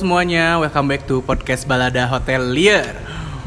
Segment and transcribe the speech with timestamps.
[0.00, 2.88] Semuanya, welcome back to podcast Balada Hotelier.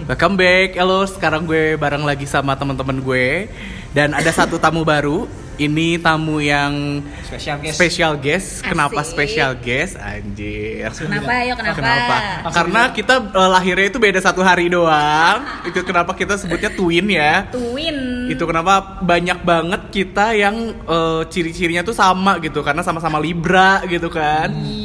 [0.05, 0.77] Welcome back.
[0.77, 3.49] Halo, sekarang gue bareng lagi sama teman-teman gue
[3.89, 5.26] dan ada satu tamu baru.
[5.57, 7.73] Ini tamu yang Spesial guest.
[7.73, 8.48] special guest.
[8.62, 9.17] Kenapa Asik.
[9.17, 9.98] special guest?
[9.98, 10.93] Anjir.
[10.93, 11.77] Kenapa ayo kenapa?
[11.82, 12.18] Kenapa?
[12.54, 15.41] Karena kita eh, lahirnya itu beda satu hari doang.
[15.65, 17.49] Itu kenapa kita sebutnya twin ya.
[17.49, 18.29] Twin.
[18.29, 24.13] Itu kenapa banyak banget kita yang eh, ciri-cirinya tuh sama gitu karena sama-sama Libra gitu
[24.13, 24.54] kan.
[24.54, 24.82] Yes.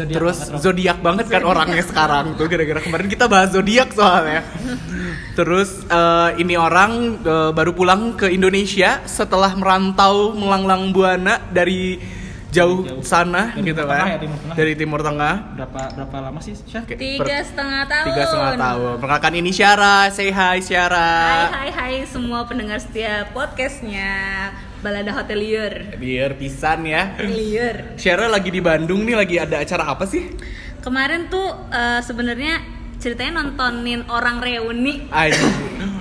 [0.00, 0.60] Zodiac Terus banget, Rob.
[0.60, 4.40] zodiak banget kan orangnya sekarang tuh gara-gara kemarin kita bahas zodiak soalnya.
[5.32, 12.00] Terus eh, ini orang eh, baru pulang ke Indonesia setelah merantau melanglang buana dari
[12.50, 12.98] jauh Jauh.
[13.00, 14.02] sana Dari gitu Timur kan.
[14.02, 14.54] Tengah ya, Timur Tengah.
[14.58, 15.34] Dari Timur Tengah.
[15.54, 16.82] berapa berapa lama sih, Syah?
[16.82, 18.06] Tiga per- setengah tahun.
[18.10, 18.94] Tiga setengah tahun.
[18.98, 21.10] Perkenalkan ini Syara, say hi Syara.
[21.22, 24.10] Hai hai hai semua pendengar setia podcastnya
[24.80, 25.96] Balada Hotelier.
[26.00, 27.16] Biar pisan ya.
[27.20, 28.00] Hotelier.
[28.00, 30.32] Syara lagi di Bandung nih lagi ada acara apa sih?
[30.80, 32.64] Kemarin tuh eh, sebenarnya
[32.96, 35.08] ceritanya nontonin orang reuni.
[35.12, 35.48] Anjir.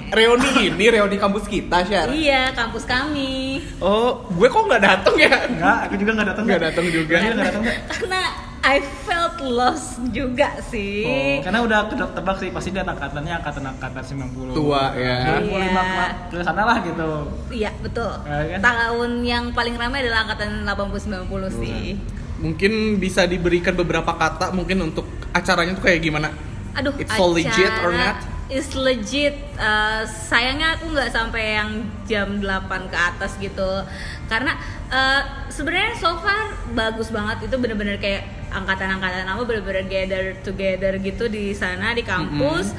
[0.09, 2.09] reuni ini reuni kampus kita Syara.
[2.15, 3.61] Iya, kampus kami.
[3.83, 5.35] Oh, gue kok nggak dateng ya?
[5.45, 6.43] Enggak, aku juga enggak datang.
[6.47, 7.15] Nggak datang juga.
[7.19, 7.77] Iya, enggak datang, enggak.
[7.93, 8.21] Karena
[8.59, 11.07] I felt lost juga sih.
[11.07, 14.51] Oh, karena udah kedok tebak sih pasti dia angkatannya angkatan angkatan 90.
[14.51, 15.39] Tua, ya.
[15.39, 16.05] 95 Iya.
[16.27, 17.09] ke sana lah gitu.
[17.47, 18.11] Iya, betul.
[18.27, 18.59] Ya, kan?
[18.59, 21.95] Tahun yang paling ramai adalah angkatan 80 90 sih.
[22.39, 26.27] Mungkin bisa diberikan beberapa kata mungkin untuk acaranya tuh kayak gimana?
[26.75, 28.17] Aduh, It's so legit or acara not?
[28.49, 29.35] Is legit.
[29.55, 33.85] Eh, sayangnya aku nggak sampai yang jam 8 ke atas gitu.
[34.27, 34.57] Karena
[34.89, 41.29] eh, sebenarnya so far bagus banget itu bener-bener kayak angkatan-angkatan apa bener-bener gather together gitu
[41.29, 42.73] di sana di kampus.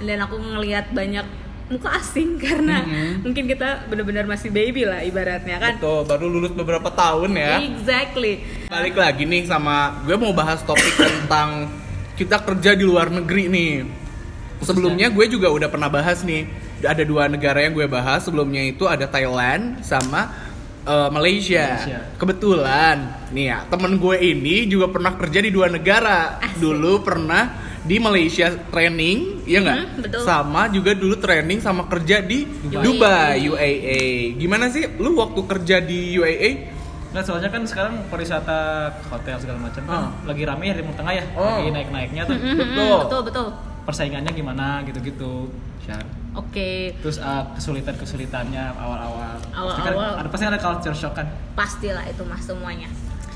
[0.00, 1.24] Dan aku ngelihat banyak
[1.64, 3.24] muka asing karena Mm-mm.
[3.24, 5.80] mungkin kita bener-bener masih baby lah ibaratnya kan.
[5.80, 7.60] Betul, baru lulus beberapa tahun ya.
[7.64, 8.44] Exactly.
[8.68, 11.72] Balik lagi nih sama gue mau bahas topik tentang
[12.14, 13.72] kita kerja di luar negeri nih.
[14.62, 16.46] Sebelumnya gue juga udah pernah bahas nih.
[16.84, 18.24] Ada dua negara yang gue bahas.
[18.28, 20.28] Sebelumnya itu ada Thailand sama
[20.84, 21.66] eh, Malaysia.
[21.74, 21.98] Malaysia.
[22.16, 22.96] Kebetulan
[23.30, 26.38] nih ya, temen gue ini juga pernah kerja di dua negara.
[26.38, 26.60] Asik.
[26.60, 27.42] Dulu pernah
[27.80, 29.78] di Malaysia training, ya nggak?
[29.78, 30.20] Mhm, betul.
[30.24, 32.80] Sama juga dulu training sama kerja di Dubai.
[32.80, 34.04] Dubai, UAE.
[34.36, 36.50] Gimana sih lu waktu kerja di UAE?
[37.12, 40.10] Nah, soalnya kan sekarang pariwisata hotel segala macam kan Ah.
[40.26, 41.24] lagi rame ya di Timur Tengah ya.
[41.38, 41.60] Oh.
[41.62, 42.34] Lagi naik-naiknya tuh.
[42.34, 42.98] Mhm, Betul.
[43.06, 43.46] betul betul.
[43.84, 45.52] Persaingannya gimana gitu-gitu.
[46.34, 46.98] Oke.
[46.98, 49.38] Terus uh, kesulitan-kesulitannya awal-awal.
[49.38, 50.18] Pasti kan Awal-awal.
[50.18, 51.26] ada pasti ada culture shock kan.
[51.54, 52.90] pastilah itu mas semuanya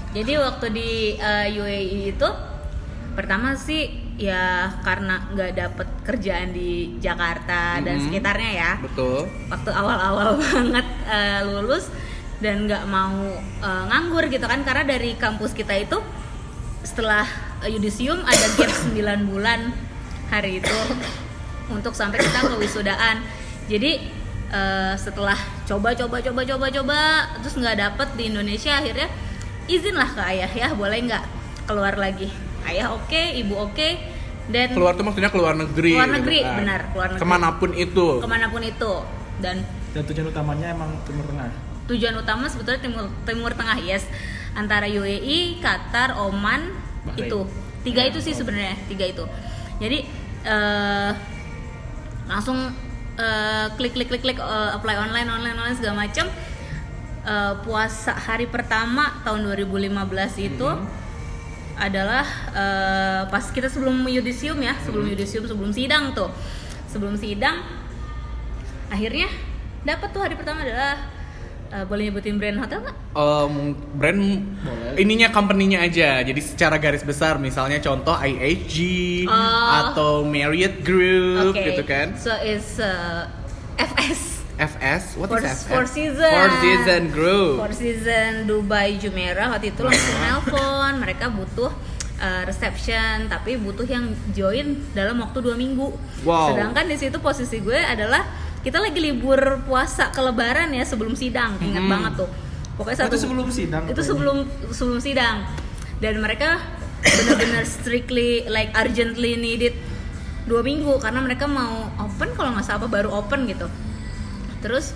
[0.09, 2.28] jadi waktu di uh, UAE itu
[3.12, 8.04] pertama sih ya karena nggak dapet kerjaan di Jakarta dan Mhm.
[8.04, 9.30] sekitarnya ya Betul.
[9.47, 11.91] waktu awal-awal banget uh, lulus
[12.38, 13.15] dan nggak mau
[13.60, 15.98] uh, nganggur gitu kan karena dari kampus kita itu
[16.80, 17.26] setelah
[17.60, 19.70] uh, yudisium ada gap 9 bulan
[20.28, 20.78] hari itu
[21.68, 23.20] untuk sampai kita ke wisudaan
[23.68, 24.00] jadi
[24.50, 25.36] uh, setelah
[25.68, 26.98] coba coba coba coba coba
[27.44, 29.08] terus nggak dapet di Indonesia akhirnya
[29.68, 31.24] izinlah ke ayah ya boleh nggak
[31.68, 32.32] keluar lagi
[32.64, 34.16] ayah oke ibu oke
[34.48, 35.92] dan Keluar tuh maksudnya keluar negeri.
[35.92, 36.56] Keluar gitu negeri, kan.
[36.56, 37.20] benar, keluar negeri.
[37.20, 38.06] Ke mana pun itu.
[38.16, 38.92] ke mana pun itu
[39.44, 39.56] dan
[39.92, 41.52] Dan tujuan utamanya emang Timur Tengah.
[41.84, 44.04] tujuan utama sebetulnya timur timur tengah yes
[44.53, 46.72] antara UAE, Qatar, Oman
[47.04, 47.28] Bahrain.
[47.28, 47.41] itu
[47.80, 49.24] tiga itu sih sebenarnya tiga itu
[49.80, 50.04] jadi
[50.44, 51.10] eh,
[52.28, 52.71] langsung
[53.16, 56.28] eh, klik klik klik klik eh, apply online online online segala macam
[57.28, 59.92] Eh, puasa hari pertama tahun 2015
[60.48, 60.69] itu
[61.77, 62.25] adalah
[62.57, 66.33] eh, pas kita sebelum yudisium ya sebelum yudisium sebelum sidang tuh.
[66.89, 67.60] Sebelum sidang
[68.89, 69.28] akhirnya
[69.84, 70.97] dapat tuh hari pertama adalah
[71.68, 72.97] eh, boleh nyebutin brand hotel nggak?
[73.12, 73.54] Em,
[73.94, 74.22] brand
[74.62, 74.92] Boleh.
[74.97, 76.20] ininya company-nya aja.
[76.20, 78.74] Jadi secara garis besar misalnya contoh IHG
[79.26, 79.68] Oh.
[79.92, 81.65] atau Marriott Group Oke.
[81.68, 82.16] gitu kan.
[82.16, 83.28] So is uh,
[83.76, 85.60] FS FS, what Four, is FS?
[85.70, 86.32] Four Season.
[86.34, 87.54] Four Season Group.
[87.62, 91.71] Four Season Dubai Jumeirah waktu itu langsung nelpon mereka butuh
[92.18, 95.94] uh, reception tapi butuh yang join dalam waktu dua minggu.
[96.26, 96.59] Wow.
[96.59, 98.26] Sedangkan di situ posisi gue adalah
[98.59, 101.89] kita lagi libur puasa ke Lebaran ya sebelum sidang ingat Mhm.
[101.89, 102.31] banget tuh.
[102.75, 103.83] Pokoknya satu Itu sebelum sidang.
[103.87, 104.37] itu sebelum
[104.71, 105.47] sebelum sidang
[105.99, 106.63] dan mereka
[107.01, 109.75] benar-benar strictly like urgently needed
[110.45, 113.66] dua minggu karena mereka mau open kalau nggak salah apa baru open gitu
[114.59, 114.95] terus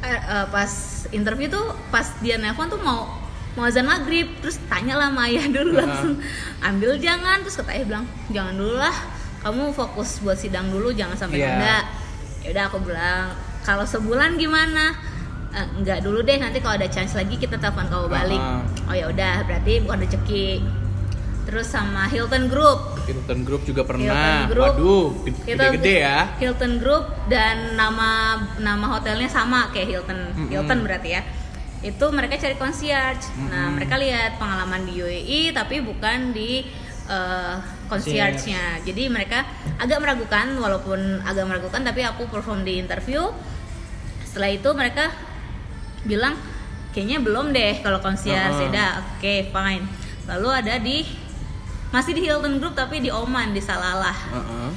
[0.00, 0.16] eh,
[0.46, 0.70] pas
[1.10, 3.08] interview tuh pas dia nelpon tuh mau
[3.50, 5.82] mau azan maghrib terus tanya lah sama ayah dulu Heeh.
[5.82, 6.14] langsung
[6.62, 8.96] ambil jangan terus kata ayah bilang jangan dulu lah
[9.40, 11.48] kamu fokus buat sidang dulu jangan sampai Iya.
[11.50, 11.76] tunda
[12.40, 14.96] ya udah aku bilang kalau sebulan gimana
[15.50, 18.62] "Eh, enggak dulu deh nanti kalau ada chance lagi kita telepon kamu balik Ah.
[18.86, 20.46] oh ya udah berarti bukan rezeki
[21.42, 24.46] terus sama Hilton Group Hilton Group juga Hilton pernah.
[24.46, 24.64] Group.
[24.70, 25.06] Waduh,
[25.42, 26.18] Hilton- gede-gede ya.
[26.36, 28.10] Hilton Group dan nama
[28.56, 30.48] nama hotelnya sama kayak Hilton Mm-mm.
[30.48, 31.22] Hilton berarti ya
[31.80, 33.74] itu mereka cari concierge nah Mm-mm.
[33.74, 36.62] mereka lihat pengalaman di UAE tapi bukan di
[37.08, 37.54] eh,
[37.90, 38.78] concierge-nya.
[38.86, 39.42] Jadi mereka
[39.76, 43.26] agak meragukan walaupun agak meragukan tapi aku perform di interview.
[44.22, 45.10] Setelah itu mereka
[46.06, 46.38] bilang
[46.94, 48.54] kayaknya belum deh kalau concierge.
[48.54, 48.62] Uh-uh.
[48.62, 49.84] ya udah oke fine.
[50.30, 51.02] Lalu ada di
[51.90, 54.14] masih di Hilton Group tapi di Oman di Salalah.
[54.14, 54.70] Heeh.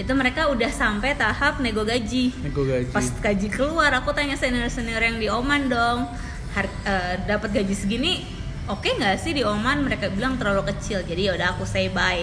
[0.00, 2.32] itu mereka udah sampai tahap nego gaji.
[2.40, 2.88] Nego gaji.
[2.88, 6.08] pas gaji keluar aku tanya senior senior yang di Oman dong
[6.56, 8.24] har- eh, dapat gaji segini
[8.70, 12.22] oke nggak sih di Oman mereka bilang terlalu kecil jadi ya udah aku say bye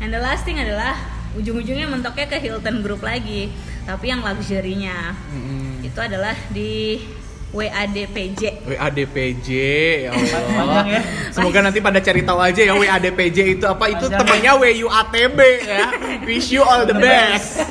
[0.00, 0.96] and the last thing adalah
[1.36, 3.52] ujung-ujungnya mentoknya ke Hilton Group lagi
[3.84, 5.84] tapi yang luxury-nya Mm-mm.
[5.84, 7.04] itu adalah di
[7.54, 9.48] WADPJ WADPJ
[10.04, 10.84] ya Panjang Allah.
[10.90, 11.00] ya.
[11.30, 15.86] Semoga nanti pada cari tahu aja ya WADPJ itu apa itu temannya WUATB ya.
[16.26, 17.62] Wish you all the best.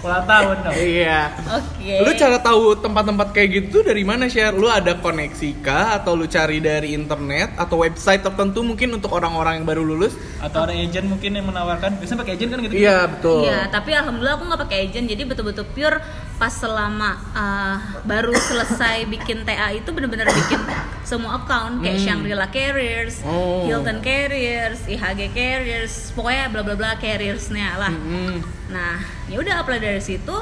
[0.00, 0.72] Ulang tahun dong.
[0.72, 1.20] Iya.
[1.44, 4.56] oke Lu cara tahu tempat-tempat kayak gitu dari mana share?
[4.56, 9.60] Lu ada koneksi kah atau lu cari dari internet atau website tertentu mungkin untuk orang-orang
[9.60, 10.16] yang baru lulus?
[10.40, 11.98] Atau ada agent mungkin yang menawarkan.
[11.98, 12.74] Biasanya pakai agent kan gitu.
[12.78, 13.42] Iya, betul.
[13.44, 15.98] Iya, tapi alhamdulillah aku nggak pakai agent, jadi betul-betul pure
[16.38, 17.76] pas selama uh,
[18.06, 20.60] baru selesai bikin TA itu bener-bener bikin
[21.02, 22.04] semua account kayak Hmm.
[22.04, 23.64] Shangri-La Carriers, Oh.
[23.64, 27.90] Hilton Carriers, IHG Carriers, pokoknya bla bla bla carriersnya lah.
[27.90, 28.44] Mm-mm.
[28.68, 30.36] Nah, ya udah apply dari situ,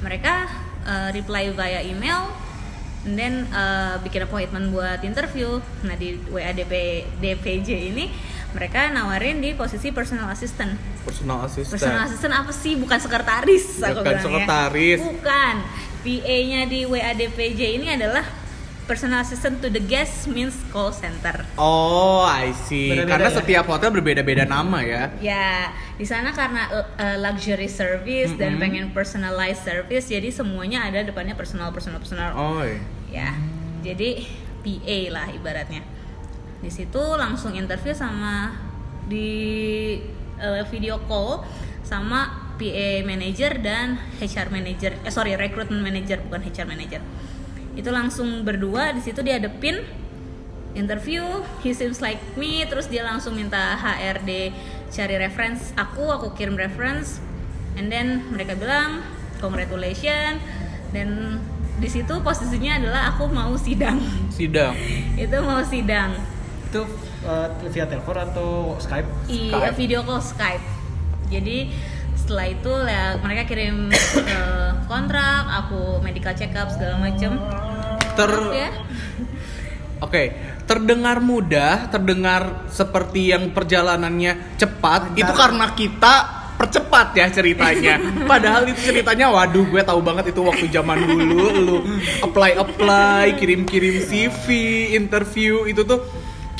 [0.00, 0.44] mereka
[0.84, 2.28] uh, reply via email,
[3.02, 5.56] and then uh, bikin appointment buat interview.
[5.82, 6.72] Nah di WADP
[7.16, 8.12] DPJ ini
[8.50, 10.74] mereka nawarin di posisi personal assistant.
[11.00, 11.80] Personal assistant.
[11.80, 12.74] Personal assistant apa sih?
[12.76, 15.00] Bukan sekretaris aku Bukan bilang sekretaris.
[15.00, 15.06] Ya.
[15.08, 15.54] Bukan.
[16.00, 18.24] PA-nya di WADPJ ini adalah
[18.90, 21.46] personal assistant to the guest means call center.
[21.54, 22.90] Oh, I see.
[22.90, 23.36] Beda-beda Karena ya?
[23.38, 25.14] setiap hotel berbeda-beda nama ya.
[25.22, 28.62] Ya, di sana karena uh, luxury service dan Mm-mm.
[28.66, 32.34] pengen personalized service, jadi semuanya ada depannya personal, personal, personal.
[32.34, 32.66] Oh.
[32.66, 32.82] iya.
[33.14, 33.30] Ya,
[33.86, 34.26] jadi
[34.66, 35.86] PA lah ibaratnya.
[36.58, 38.58] Di situ langsung interview sama
[39.06, 39.30] di
[40.42, 41.46] uh, video call
[41.86, 44.92] sama PA manager dan HR manager.
[45.00, 47.00] Eh sorry, recruitment manager bukan HR manager.
[47.72, 49.80] Itu langsung berdua di situ dihadepin
[50.74, 51.24] interview,
[51.62, 54.54] he seems like me, terus dia langsung minta HRD
[54.90, 57.18] cari reference aku, aku kirim reference,
[57.74, 59.02] and then mereka bilang
[59.42, 60.38] congratulations,
[60.94, 61.38] dan
[61.80, 63.98] di situ posisinya adalah aku mau sidang,
[64.30, 64.76] Sidang.
[65.22, 66.14] itu mau sidang,
[66.70, 66.86] Itu
[67.26, 69.08] uh, via telepon atau Skype?
[69.26, 69.74] i Skype.
[69.74, 70.64] video call Skype,
[71.30, 71.70] jadi
[72.30, 77.34] setelah itu ya, mereka kirim eh, kontrak, aku medical check up segala macem,
[78.14, 78.70] Ter ya,
[79.98, 80.30] Oke,
[80.62, 85.18] terdengar mudah, terdengar seperti yang perjalanannya cepat.
[85.18, 86.14] Itu karena kita
[86.54, 87.98] percepat ya ceritanya.
[88.30, 91.78] Padahal itu ceritanya, waduh, gue tahu banget itu waktu zaman dulu, lu
[92.22, 94.46] apply apply, kirim kirim CV,
[94.94, 95.98] interview itu tuh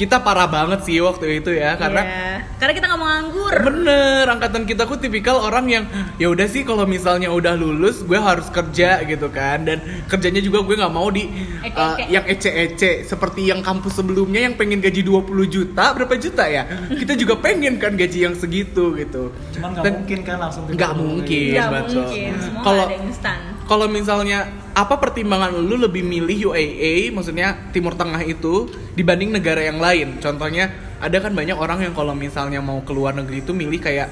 [0.01, 2.57] kita parah banget sih waktu itu ya, karena Iya.
[2.57, 5.85] karena kita nggak mau nganggur, Bener, angkatan kita tuh tipikal orang yang
[6.17, 10.63] ya udah sih kalau misalnya udah lulus gue harus kerja gitu kan dan kerjanya juga
[10.63, 11.29] gue nggak mau di
[11.69, 11.69] uh,
[12.01, 12.09] Ece-ece.
[12.09, 17.13] yang ece-ece seperti yang kampus sebelumnya yang pengen gaji 20 juta berapa juta ya kita
[17.15, 21.53] juga pengen kan gaji yang segitu gitu Cuman nggak Dan mungkin kan langsung nggak mungkin.
[21.53, 23.39] nggak mungkin, Kalau- nggak ada instan.
[23.71, 28.67] Kalau misalnya apa pertimbangan lu lebih milih UAE maksudnya Timur Tengah itu
[28.99, 30.19] dibanding negara yang lain?
[30.19, 34.11] Contohnya ada kan banyak orang yang kalau misalnya mau keluar negeri itu milih kayak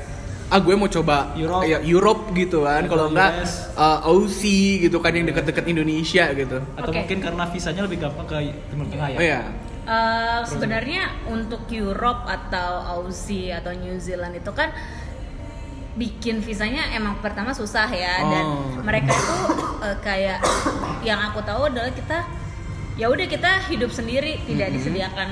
[0.49, 1.67] ah gue mau coba Europe.
[1.67, 2.87] kayak Europe gitu kan.
[2.87, 3.43] Kalau enggak
[3.75, 6.63] uh, Aussie gitu kan yang deket-deket Indonesia gitu.
[6.79, 9.19] Atau mungkin karena visanya lebih gampang ke Timur Tengah ya?
[9.19, 9.43] oh ya
[9.89, 14.69] Eh, sebenarnya untuk Europe atau Aussie atau New Zealand itu kan
[15.99, 18.79] bikin visanya emang pertama susah ya dan Oh.
[18.81, 19.37] mereka itu
[19.83, 20.39] eh, kayak
[21.03, 22.23] yang aku tahu adalah kita
[22.95, 24.75] ya udah kita hidup sendiri tidak Mhm.
[24.75, 25.29] disediakan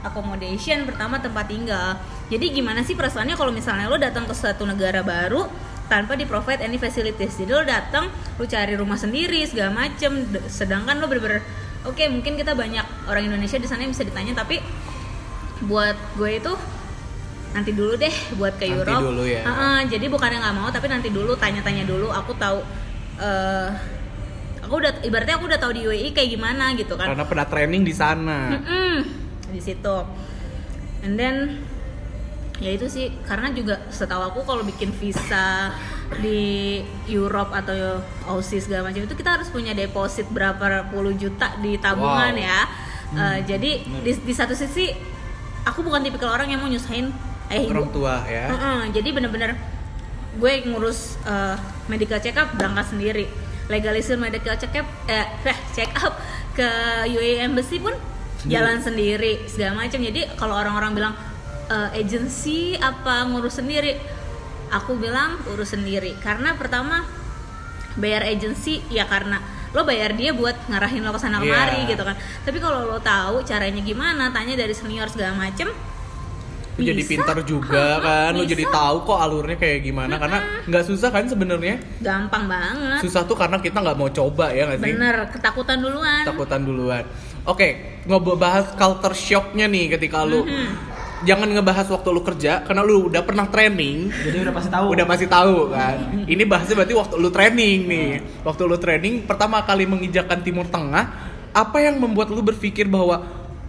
[0.00, 5.02] accommodation pertama tempat tinggal jadi gimana sih perasaannya kalau misalnya lo datang ke suatu negara
[5.02, 5.50] baru
[5.86, 10.98] tanpa di provide any facilities jadi lo datang lo cari rumah sendiri segala macem sedangkan
[10.98, 11.42] lo bener-bener
[11.82, 14.62] oke mungkin kita banyak orang Indonesia di sana yang bisa ditanya tapi
[15.60, 16.52] buat gue itu
[17.48, 19.02] nanti dulu deh buat ke Nanti Europe.
[19.08, 19.42] dulu ya.
[19.42, 22.12] Heeh, jadi bukannya nggak mau tapi nanti dulu tanya-tanya dulu.
[22.12, 22.60] Aku tahu
[23.18, 23.68] eh
[24.60, 27.08] aku udah ibaratnya aku udah tahu di UAE kayak gimana gitu kan.
[27.08, 28.52] Karena pernah training di sana.
[28.52, 28.96] Mm-mm,
[29.48, 29.96] di situ.
[31.02, 31.64] And then
[32.60, 33.10] ya itu sih.
[33.24, 35.72] Karena juga setahu aku kalau bikin visa
[36.20, 41.76] di Europe atau Aussie segala macam itu kita harus punya deposit berapa puluh juta di
[41.76, 42.44] tabungan Wow.
[42.44, 42.60] ya.
[43.08, 43.70] Eh, jadi
[44.04, 44.92] di, di satu sisi
[45.64, 47.08] aku bukan tipikal orang yang mau nyusahin
[47.48, 48.44] ayah ibu orang tua ya.
[48.48, 49.50] Heeh, jadi bener-bener
[50.38, 51.56] gue ngurus eh,
[51.88, 53.26] medical check up berangkat sendiri.
[53.68, 56.14] Legalisir medical check up eh, eh, check up
[56.52, 56.68] ke
[57.06, 57.92] UAE embassy pun
[58.46, 59.98] jalan sendiri segala macam.
[59.98, 61.14] Jadi kalau orang-orang bilang
[61.68, 63.98] eh, agency apa ngurus sendiri?
[64.68, 66.12] Aku bilang urus sendiri.
[66.20, 67.00] Karena pertama
[67.96, 69.40] bayar agency ya karena
[69.72, 71.92] lo bayar dia buat ngarahin lo ke sana kemari Iya.
[71.92, 72.16] gitu kan.
[72.44, 75.68] Tapi kalau lo tahu caranya gimana tanya dari senior segala macem
[76.78, 78.54] lu jadi pintar juga kan lu Bisa.
[78.54, 80.14] jadi tahu kok alurnya kayak gimana.
[80.14, 81.82] Karena nggak susah kan sebenarnya.
[81.98, 83.02] Gampang banget.
[83.02, 84.86] Susah tuh karena kita nggak mau coba ya nggak sih?
[84.94, 86.22] Bener ketakutan duluan.
[86.22, 87.02] Takutan duluan.
[87.44, 87.68] Oke
[88.04, 90.96] ngebahas culture shocknya nih ketika lu Mhm.
[91.18, 94.14] jangan ngebahas waktu lu kerja karena lu udah pernah training.
[94.14, 94.86] Jadi udah pasti tahu.
[94.94, 95.96] udah pasti tahu kan.
[96.24, 98.10] Ini bahasnya berarti waktu lu training nih.
[98.46, 101.10] Waktu lu training pertama kali menginjakan timur tengah
[101.50, 103.26] apa yang membuat lu berpikir bahwa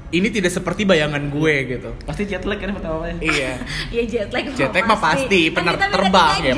[0.10, 1.90] ini tidak seperti bayangan gue gitu.
[2.02, 3.62] Pasti jet lag kan pertama iya.
[3.96, 4.46] Ya jet lag.
[4.52, 6.54] Jet lag mah pasti, Kan kita beda terbang ya.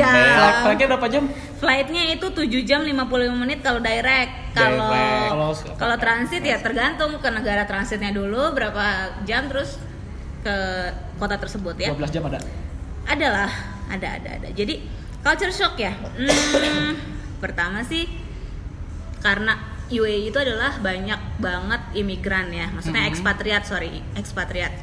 [0.64, 1.24] Flightnya berapa jam?
[1.62, 2.98] flightnya itu 7 jam 55
[3.38, 4.34] menit kalau direct.
[4.58, 5.30] Kalau Direct.
[5.30, 9.78] Kalau- kalau transit ya tergantung ke negara transitnya dulu berapa jam terus
[10.42, 10.56] ke
[11.22, 11.94] kota tersebut ya.
[11.94, 12.42] 12 jam ada.
[13.06, 13.52] ada lah
[13.94, 14.48] ada ada ada.
[14.50, 14.82] Jadi
[15.22, 15.94] culture shock ya?
[15.94, 16.98] Hmm,
[17.38, 18.10] pertama sih
[19.22, 22.68] karena UAE itu adalah banyak banget imigran ya.
[22.70, 23.12] Maksudnya Mhm.
[23.12, 24.74] ekspatriat sorry ekspatriat.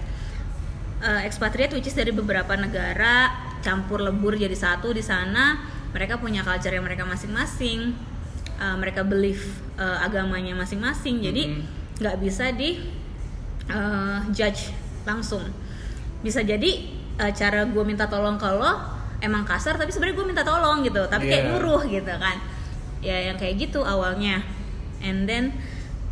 [0.99, 5.59] Eh, ekspatriat which is dari beberapa negara campur lebur jadi satu di sana.
[5.91, 7.97] Mereka punya culture yang mereka masing-masing.
[8.55, 9.43] Eh, mereka believe
[9.75, 11.23] eh, agamanya masing-masing.
[11.23, 11.61] Jadi Mhm.
[11.99, 12.99] nggak bisa di
[13.69, 14.73] eh, judge
[15.05, 15.45] langsung.
[16.19, 18.73] Bisa jadi eh, cara gue minta tolong ke lo
[19.19, 21.03] emang kasar tapi sebenarnya gue minta tolong gitu.
[21.05, 21.49] Tapi kayak Iya.
[21.53, 22.37] nyuruh gitu kan.
[22.99, 24.43] Ya yang kayak gitu awalnya
[25.01, 25.45] and then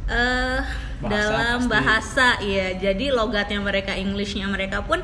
[0.06, 0.60] eh
[0.96, 1.70] Bahasa dalam pasti.
[1.70, 5.02] bahasa ya jadi logatnya mereka Englishnya mereka pun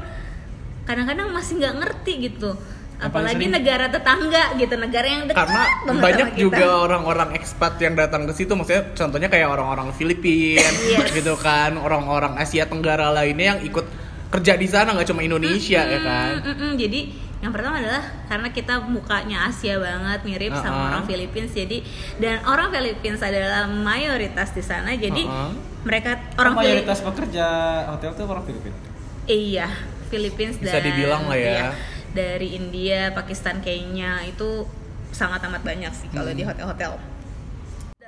[0.82, 2.56] kadang-kadang masih nggak ngerti gitu
[2.96, 5.62] apalagi sering- negara tetangga gitu negara yang dekat karena
[5.96, 6.40] banyak kita.
[6.40, 11.10] juga orang-orang ekspat yang datang ke situ maksudnya contohnya kayak orang-orang Filipina Yes.
[11.12, 13.84] gitu kan orang-orang Asia Tenggara lainnya yang ikut
[14.30, 16.72] kerja di sana nggak cuma Indonesia ya kan Mm, mm, mm.
[16.78, 17.00] jadi
[17.42, 20.88] yang pertama adalah karena kita mukanya Asia banget mirip sama Uh-uh.
[20.88, 21.82] orang Philippines jadi
[22.16, 25.50] dan orang Philippines adalah mayoritas di sana jadi Uh-uh.
[25.82, 27.46] mereka orang mayoritas pekerja
[27.90, 28.70] hotel tuh orang Filipina.
[28.72, 28.86] Fili-
[29.26, 29.66] iya
[30.06, 31.50] Philippines Bisa dan dibilang lah ya.
[31.50, 31.66] iya,
[32.12, 34.62] dari India Pakistan Kenya itu
[35.10, 36.38] sangat amat banyak sih kalau Hmm.
[36.38, 36.92] di hotel-hotel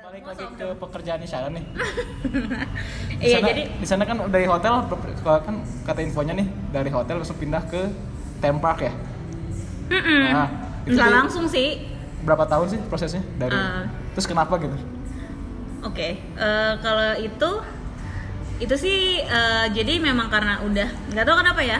[0.05, 1.65] Balik lagi ke pekerjaan Syara nih.
[3.19, 4.85] Di iya jadi di sana kan dari hotel
[5.19, 7.89] kan kata infonya nih dari hotel langsung pindah ke
[8.39, 8.93] theme park ya.
[9.87, 10.21] Mm-mm.
[10.27, 10.47] Nah,
[10.83, 11.81] itu nggak langsung sih
[12.25, 13.85] Berapa tahun sih prosesnya dari Eh.
[14.13, 14.73] terus kenapa gitu?
[15.85, 17.51] Oke, eh, kalau itu
[18.55, 21.79] itu sih eh, jadi memang karena udah nggak tahu kenapa ya.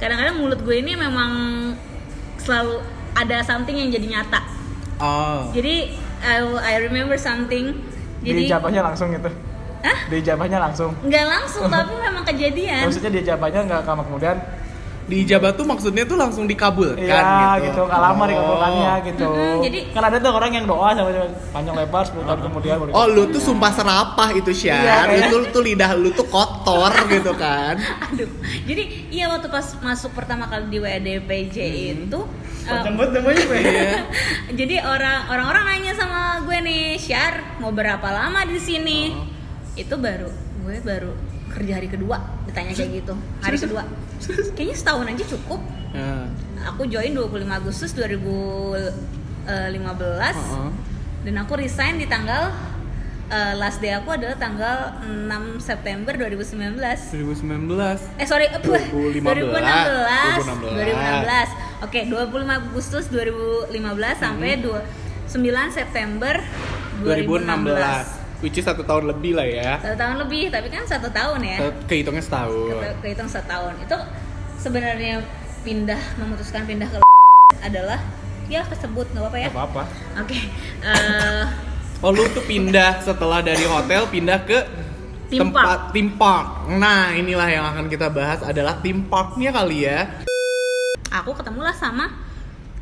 [0.00, 1.32] Kadang-kadang mulut gue ini memang
[2.40, 2.80] selalu
[3.12, 4.40] ada something yang jadi nyata.
[4.96, 7.76] oh Jadi I, I remember something.
[8.20, 9.28] Di Jadi jabahnya langsung gitu.
[9.80, 9.98] Hah?
[10.08, 10.92] Di jabahnya langsung.
[11.04, 12.84] nggak langsung tapi memang kejadian.
[12.88, 14.36] Maksudnya di jabahnya nggak lama kemudian
[15.10, 18.28] di Jabat tuh maksudnya tuh langsung dikabulkan Iya gitu gitu, nggak lama Oh.
[18.28, 19.26] dikabulkannya gitu.
[19.26, 21.10] Mm-mm, jadi- kan ada tuh orang yang doa sama
[21.50, 25.26] panjang lebar 10 tahun kemudian baru Oh lu tuh sumpah serapah itu Iya, Syar kayak-
[25.26, 27.74] Itu tuh lidah lu tuh kotor gitu kan
[28.06, 28.30] Aduh.
[28.62, 31.56] Jadi iya waktu pas masuk pertama kali di WDPJ
[31.98, 32.20] itu
[32.60, 33.42] eh, panjang banget namanya.
[33.50, 33.92] Iya
[34.52, 39.26] jadi orang orang-orang nanya sama gue nih Syar mau berapa lama di sini Oh.
[39.74, 41.10] itu baru gue baru
[41.50, 42.16] kerja hari kedua
[42.46, 43.82] ditanya kayak gitu hari kedua
[44.54, 46.30] kayaknya setahun aja cukup Nah,
[46.70, 48.86] aku join 25 Agustus 2015
[49.50, 50.70] uh-uh.
[51.26, 52.54] dan aku resign di tanggal
[53.26, 55.26] eh, last day aku adalah tanggal 6
[55.58, 59.18] September 2019 2019 Eh sorry, eh, 2015.
[59.18, 60.46] 2016.
[60.78, 61.82] 2016.
[61.82, 63.74] Oke, 25 Agustus 2015
[64.14, 64.78] sampai Hmm.
[65.26, 66.34] 2 9 September
[67.02, 68.06] 2016.
[68.14, 71.40] 2016 Which is satu tahun lebih lah ya Satu tahun lebih, tapi kan satu tahun
[71.44, 71.56] ya.
[71.84, 73.72] Kehitungnya setahun Ke- Kehitung setahun.
[73.84, 73.96] Itu
[74.56, 75.20] sebenarnya
[75.60, 76.98] pindah memutuskan pindah ke
[77.60, 78.00] adalah
[78.48, 79.48] ya kesebut nggak apa-apa ya.
[79.48, 79.82] Gak apa-apa
[80.18, 80.38] Oke.
[80.82, 81.44] eh,
[82.00, 84.58] Oh lu tuh pindah setelah dari hotel pindah ke
[85.28, 86.66] Theme tempat theme park.
[86.74, 90.08] Nah inilah yang akan kita bahas adalah theme parknya kali ya.
[91.10, 92.08] aku ketemulah sama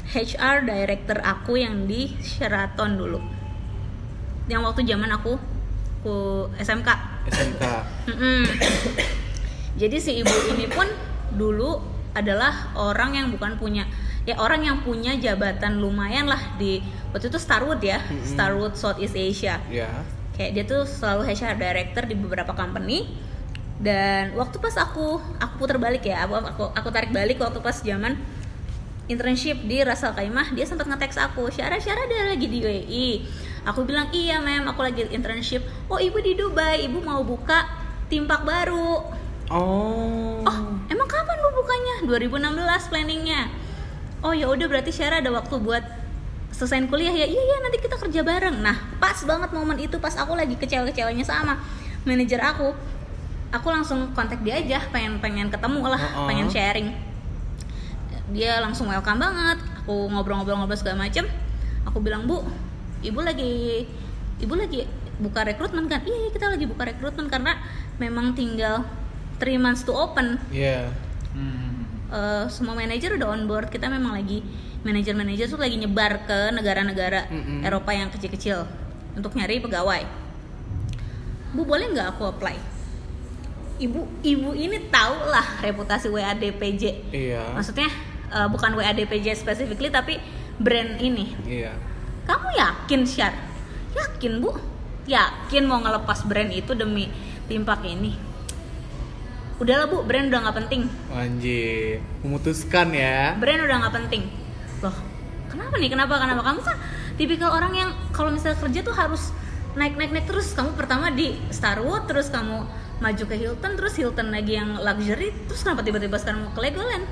[0.09, 3.21] HR director aku yang di Sheraton dulu.
[4.49, 5.37] Yang waktu zaman aku
[6.03, 6.89] ku SMK.
[7.29, 7.63] SMK.
[9.81, 10.89] Jadi si ibu ini pun
[11.37, 11.79] dulu
[12.17, 13.87] adalah orang yang bukan punya
[14.27, 16.83] ya orang yang punya jabatan lumayan lah di
[17.15, 18.27] waktu itu Starwood ya, Mm-mm.
[18.27, 19.63] Starwood Southeast Asia.
[19.71, 19.89] Ya.
[20.35, 23.09] Kayak dia tuh selalu HR director di beberapa company
[23.79, 27.79] dan waktu pas aku aku putar balik ya aku aku, aku tarik balik waktu pas
[27.79, 28.19] zaman
[29.07, 33.09] internship di Rasal Kaimah dia sempat nge-text aku Syara Syara dia lagi di UAE
[33.69, 35.61] aku bilang iya mem aku lagi internship.
[35.93, 37.69] Oh ibu di Dubai ibu mau buka
[38.09, 39.05] timpak baru.
[39.49, 40.41] Oh.
[40.45, 40.59] oh
[40.89, 41.95] emang kapan bu bukanya?
[42.09, 43.53] 2016 planningnya.
[44.25, 45.85] Oh ya udah berarti Syara ada waktu buat
[46.57, 47.29] selesaiin kuliah ya?
[47.29, 48.57] Iya iya nanti kita kerja bareng.
[48.65, 51.61] Nah pas banget momen itu pas aku lagi kecewa-kecewanya sama
[52.09, 52.73] manajer aku
[53.53, 56.29] aku langsung kontak dia aja pengen pengen ketemu lah Uh-uh.
[56.29, 56.89] pengen sharing.
[58.33, 61.29] Dia langsung welcome banget aku ngobrol-ngobrol-ngobrol segala macem.
[61.89, 62.45] Aku bilang bu
[63.01, 63.85] ibu lagi
[64.39, 64.87] ibu lagi
[65.19, 67.59] buka rekrutmen kan iya iya, kita lagi buka rekrutmen karena
[67.99, 68.87] memang tinggal
[69.39, 70.91] 3 months to open Iya.
[71.35, 71.87] Hmm.
[72.09, 74.41] Eh, semua manajer udah on board kita memang lagi
[74.81, 77.61] manajer-manajer tuh lagi nyebar ke negara-negara Mm-mm.
[77.61, 78.65] Eropa yang kecil-kecil
[79.13, 80.07] untuk nyari pegawai
[81.51, 82.57] bu boleh nggak aku apply
[83.77, 87.53] ibu ibu ini tahu lah reputasi WADPJ Iya.
[87.53, 87.91] maksudnya
[88.31, 90.17] eh, bukan WADPJ specifically tapi
[90.57, 91.75] brand ini Iya.
[92.29, 93.33] Kamu yakin Syar?
[93.97, 94.53] Yakin bu?
[95.09, 97.09] Yakin mau ngelepas brand itu demi
[97.49, 98.13] timpak ini?
[99.57, 100.83] Udahlah bu brand udah nggak penting.
[101.09, 103.33] Anjir, memutuskan ya.
[103.41, 104.23] brand udah nggak penting.
[104.85, 104.95] Loh
[105.49, 105.89] kenapa nih?
[105.89, 106.15] Kenapa?
[106.21, 106.41] Kenapa?
[106.45, 106.77] Kamu kan
[107.17, 109.33] tipikal orang yang kalau misalnya kerja tuh harus
[109.75, 110.53] naik naik naik terus.
[110.53, 112.69] Kamu pertama di Starwood terus kamu
[113.01, 117.09] maju ke Hilton terus Hilton lagi yang luxury terus kenapa tiba-tiba sekarang mau ke Legoland?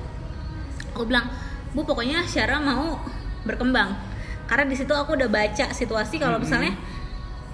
[0.92, 1.32] Aku bilang
[1.72, 3.00] bu pokoknya Syara mau
[3.46, 4.15] berkembang
[4.46, 6.74] karena di situ aku udah baca situasi kalau misalnya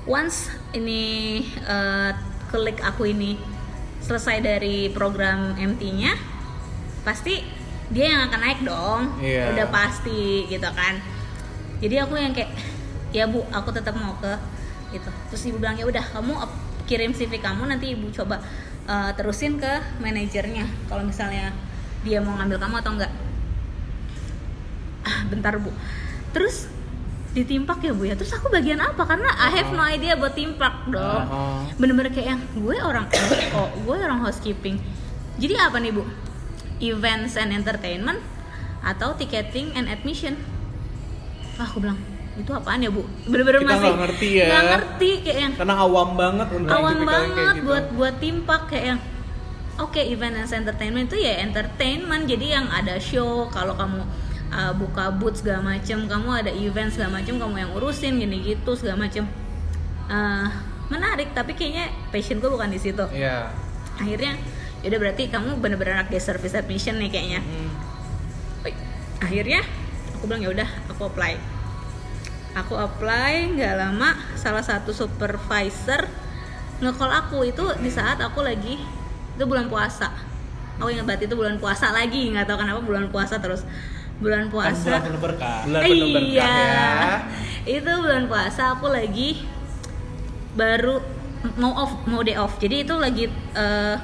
[0.04, 2.10] once ini eh,
[2.52, 3.40] klik aku ini
[4.02, 6.12] selesai dari program MT-nya
[7.06, 7.40] pasti
[7.92, 9.00] dia yang akan naik dong.
[9.20, 9.52] Iya.
[9.52, 10.98] udah pasti gitu kan.
[11.82, 12.50] Jadi aku yang kayak
[13.12, 14.32] ya bu aku tetap mau ke
[14.96, 16.32] itu terus ibu bilang ya udah kamu
[16.88, 18.40] kirim CV kamu nanti ibu coba
[18.88, 21.52] eh, terusin ke manajernya kalau misalnya
[22.02, 23.12] dia mau ngambil kamu atau enggak.
[25.04, 25.70] Ah bentar bu.
[26.32, 26.71] Terus
[27.32, 28.14] ditimpak ya bu ya.
[28.14, 29.02] Terus aku bagian apa?
[29.02, 31.64] Karena I have no idea buat timpak dong Oh.
[31.74, 33.08] bener-bener kayak yang gue orang
[33.56, 34.76] oh gue orang housekeeping.
[35.36, 36.04] Jadi apa nih bu?
[36.78, 38.20] Events and entertainment
[38.80, 40.36] atau ticketing and admission?
[41.54, 41.96] Ah aku bilang
[42.32, 43.04] itu apaan ya bu?
[43.24, 44.46] Bener-bener Kita masih nggak ngerti ya.
[44.46, 47.64] nggak ngerti kayak yang Karena awam banget untuk awam banget gitu.
[47.64, 49.00] buat buat timpak kayak yang
[49.78, 52.24] oke event and entertainment itu ya entertainment.
[52.24, 54.04] Jadi yang ada show kalau kamu
[54.52, 58.76] uh, buka booth segala macem kamu ada event segala macem kamu yang urusin gini gitu
[58.76, 59.24] segala macem.
[60.12, 60.48] Uh,
[60.92, 63.04] menarik tapi kayaknya passion gue bukan di situ.
[63.10, 63.48] Iya.
[63.92, 64.34] akhirnya
[64.82, 67.40] yaudah berarti kamu bener-bener anak day service admission nih kayaknya.
[67.40, 67.70] Hmm.
[68.66, 68.76] Wih,
[69.22, 69.60] akhirnya
[70.16, 71.32] aku bilang ya udah aku apply.
[72.52, 76.04] Aku apply nggak lama salah satu supervisor
[76.82, 77.46] nge-call aku.
[77.48, 78.76] Itu di saat aku lagi
[79.38, 80.12] itu bulan puasa.
[80.80, 82.28] Aku ingat banget itu bulan puasa lagi.
[82.34, 83.62] Nggak tahu kenapa bulan puasa terus
[84.22, 85.60] bulan Kan puasa bulan penuh berkah.
[85.66, 87.02] Bulan penuh berkah iya ya.
[87.66, 89.42] itu bulan puasa aku lagi
[90.54, 91.02] baru
[91.58, 93.96] mau off mau day off jadi itu lagi eh,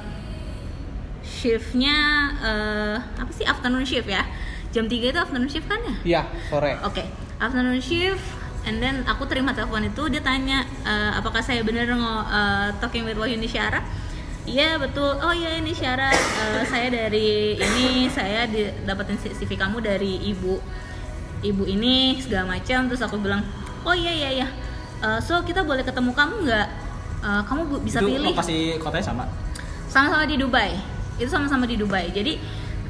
[1.23, 1.97] shiftnya
[2.41, 4.23] eh, apa sih afternoon shift ya
[4.69, 6.77] jam 3 itu afternoon shift kan ya Iya, sore.
[6.85, 7.01] Oke,
[7.41, 8.21] afternoon shift,
[8.69, 13.17] and then aku terima telepon itu dia tanya "Eh, apakah saya benar eh, talking with
[13.17, 13.81] Wahyu Syara?
[14.49, 15.13] Iya betul.
[15.15, 20.57] Oh iya ini Syara, Eh, saya dari ini saya di- dapetin CV kamu dari ibu
[21.41, 22.85] ibu ini segala macam.
[22.85, 23.45] Terus aku bilang,
[23.81, 24.47] oh iya iya iya.
[24.99, 26.67] Eh, so kita boleh ketemu kamu nggak?
[27.19, 29.25] Eh, kamu bisa itu pilih lokasi kotanya sama.
[29.85, 30.71] sama-sama di Dubai
[31.17, 32.37] itu sama-sama di Dubai jadi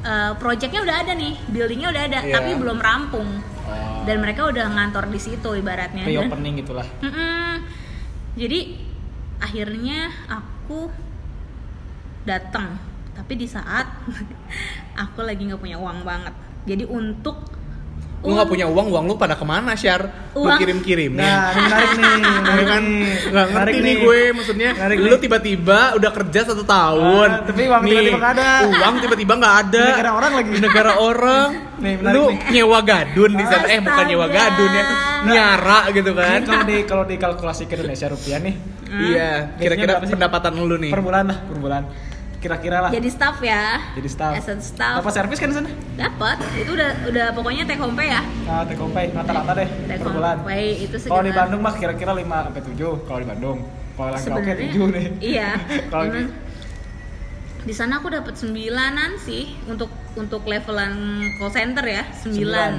[0.02, 2.34] eh, projectnya udah ada nih buildingnya udah ada Iya.
[2.36, 3.26] tapi belum rampung
[3.63, 4.04] Oh.
[4.04, 6.84] dan mereka udah ngantor di situ ibaratnya Pre-opening gitulah.
[7.00, 7.63] Mm-mm.
[8.36, 8.60] jadi
[9.39, 10.91] akhirnya aku
[12.30, 12.78] datang
[13.12, 13.89] tapi di saat
[15.04, 17.58] aku lagi nggak punya uang banget jadi untuk
[18.20, 20.04] Lu gak punya uang, uang lu pada ke mana, Syar?
[20.36, 22.20] Lu Uang- kirim-kirim Nah, ini menarik nih.
[22.44, 22.84] Menarik kan?
[23.32, 25.20] Gak ngerti nih gue, maksudnya Menarik lu nih.
[25.24, 28.50] tiba-tiba udah kerja satu tahun Ah, tapi uang tiba-tiba nggak ada.
[28.68, 30.50] Uang tiba-tiba gak ada Di negara orang lagi.
[30.52, 31.48] Di negara orang
[31.80, 32.39] Nih, menarik Lu nih.
[32.52, 34.84] nyewa gadun di sana Eh bukan nyewa gadun ya
[35.22, 38.56] Nyara gitu kan Ini kalau di kalau dikalkulasi ke Indonesia rupiah nih,
[38.92, 41.84] Iya, kira-kira pendapatan lu nih per bulan lah, per bulan.
[42.39, 42.89] Kira-kira lah.
[42.89, 44.32] jadi staff ya Jadi staff.
[44.34, 45.67] as staff Apa servis kan di sana?
[45.93, 49.67] dapat itu udah udah pokoknya take home pay ya Nah, take home pay rata-rata deh
[49.86, 50.36] take per home bulan.
[50.41, 53.58] pay itu Kalau di sekitar- Bandung mah kira-kira 5 sampai 7 kalau di Bandung.
[53.93, 55.06] Kalau lagi oke 7 nih.
[55.21, 55.49] iya
[55.91, 56.21] kalau di
[57.60, 60.95] di sana aku dapat sembilanan sih untuk untuk levelan
[61.36, 62.71] call center ya sembilan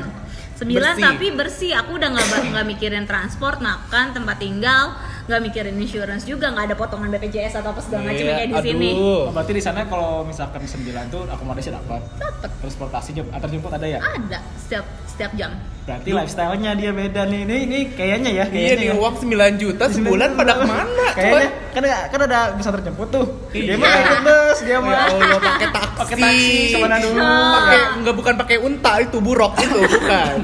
[0.57, 1.05] sembilan Bersih.
[1.07, 4.97] tapi bersih aku udah nggak nggak mikirin transport makan tempat tinggal
[5.31, 8.57] nggak mikirin insurance juga nggak ada potongan BPJS atau apa segala macam Iya, kayak di
[8.65, 9.23] sini Oh, aduh.
[9.31, 10.75] berarti di sana kalau misalkan 9
[11.07, 12.03] tuh akomodasi dapat.
[12.19, 13.99] dapat Transportasi antar jemput ada ya?
[14.01, 17.41] ada setiap setiap jam Berarti lifestyle-nya dia beda nih.
[17.43, 18.95] Ini ini kayaknya ya, Iya kayaknya nih ya.
[18.97, 19.27] uang 9
[19.59, 21.07] juta sebulan pada ke mana?
[21.11, 23.27] Kayaknya kan kan ada bisa terjemput tuh.
[23.51, 23.75] Dia Iya.
[23.77, 25.97] mah ikut bus, dia Ya mah Allah pakai taksi.
[25.97, 27.19] pakai taksi ke mana dulu.
[27.27, 30.35] Pakai enggak bukan pakai unta itu buruk itu bukan.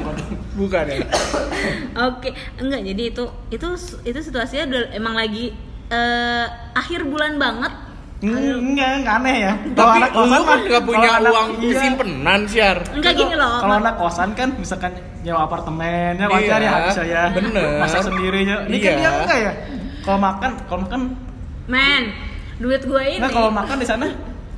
[0.57, 0.99] Bukan ya.
[2.09, 3.69] Oke, enggak jadi itu itu
[4.03, 5.53] itu situasinya udah emang lagi
[5.89, 7.73] eh, akhir bulan banget.
[8.17, 9.53] Enggak, enggak aneh ya.
[9.77, 11.77] Kalau anak lu kosan kan mah nggak punya anak- uang iya.
[11.79, 12.79] simpenan, Syar.
[12.91, 13.61] Enggak gini loh.
[13.61, 17.23] Kalau anak kosan kan misalkan nyewa apartemennya wajar Iya, ya habis ya.
[17.31, 17.77] bener.
[17.77, 18.57] Masak sendiri ya.
[18.65, 18.99] Ini kan Iya.
[18.99, 19.53] dia enggak ya.
[20.01, 21.01] Kalau makan, kalau makan
[21.67, 22.03] Men,
[22.57, 24.07] duit gue ini Nah kalau makan di sana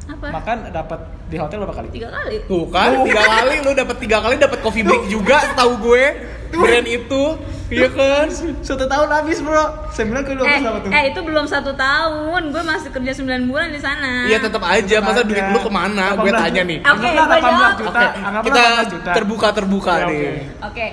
[0.09, 0.27] apa?
[0.31, 1.89] makan dapat di hotel berapa kali?
[1.91, 2.37] Tiga kali.
[2.45, 6.05] Tuh kan tiga kali lu dapat tiga kali dapat coffee break juga tahu gue
[6.51, 7.25] brand itu
[7.69, 8.25] iya kan
[8.65, 9.61] Satu tahun habis bro.
[9.91, 10.89] Saya bilang ke lu Eh, apa tuh?
[10.89, 14.25] eh itu belum satu tahun, gue masih kerja 9 bulan di sana.
[14.25, 15.53] iya tetap aja masa Tetap duit aja.
[15.53, 17.73] lu ke mana gue 18 tanya nih Oke, gua 18 jawab.
[17.77, 18.07] juta.
[18.17, 19.11] Anggaplah kita 18 juta.
[19.13, 20.33] terbuka terbuka Ya, nih oke.
[20.65, 20.87] Oke,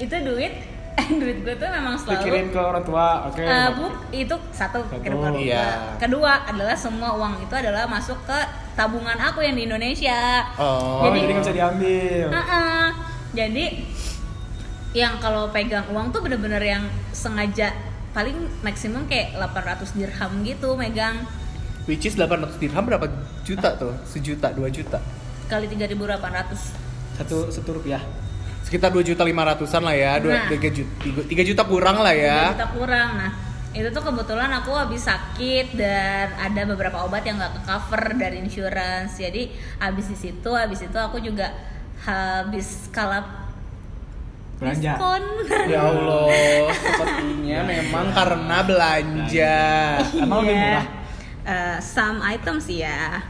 [0.00, 0.52] itu duit,
[0.94, 3.06] duit gue tuh memang selalu Dikirim ke orang tua.
[3.26, 3.42] Oke.
[3.42, 5.42] Eh, bu, itu satu kirim ke orang tua.
[5.42, 5.66] Iya.
[5.98, 8.38] Kedua adalah semua uang itu adalah masuk ke
[8.74, 10.46] tabungan aku yang di Indonesia.
[10.54, 12.26] Oh, jadi- nggak bisa diambil.
[12.30, 12.84] Heeh.
[13.34, 13.64] Jadi
[14.94, 17.74] yang kalau pegang uang tuh bener-bener yang sengaja
[18.14, 21.26] paling maksimum kayak 800 dirham gitu megang
[21.90, 23.10] which is 800 dirham berapa
[23.42, 25.02] juta tuh sejuta dua juta
[25.50, 28.02] kali 3.800 Satu satu rupiah.
[28.64, 30.48] Sekitar dua juta lima ratusan lah ya dua Nah.
[30.50, 30.90] tiga juta
[31.24, 33.30] tiga juta kurang lah ya 3 juta kurang nah
[33.70, 38.38] itu tuh kebetulan aku habis sakit dan ada beberapa obat yang nggak ke cover dari
[38.38, 41.50] insurance jadi habis di situ habis itu aku juga
[42.00, 43.44] habis kalap
[44.54, 44.94] Belanja.
[44.94, 45.22] diskon
[45.66, 46.30] ya Allah
[46.72, 49.56] sepertinya memang karena belanja
[50.14, 50.62] Emang lebih Iya.
[50.64, 50.86] murah.
[51.44, 53.20] Eh, some items ya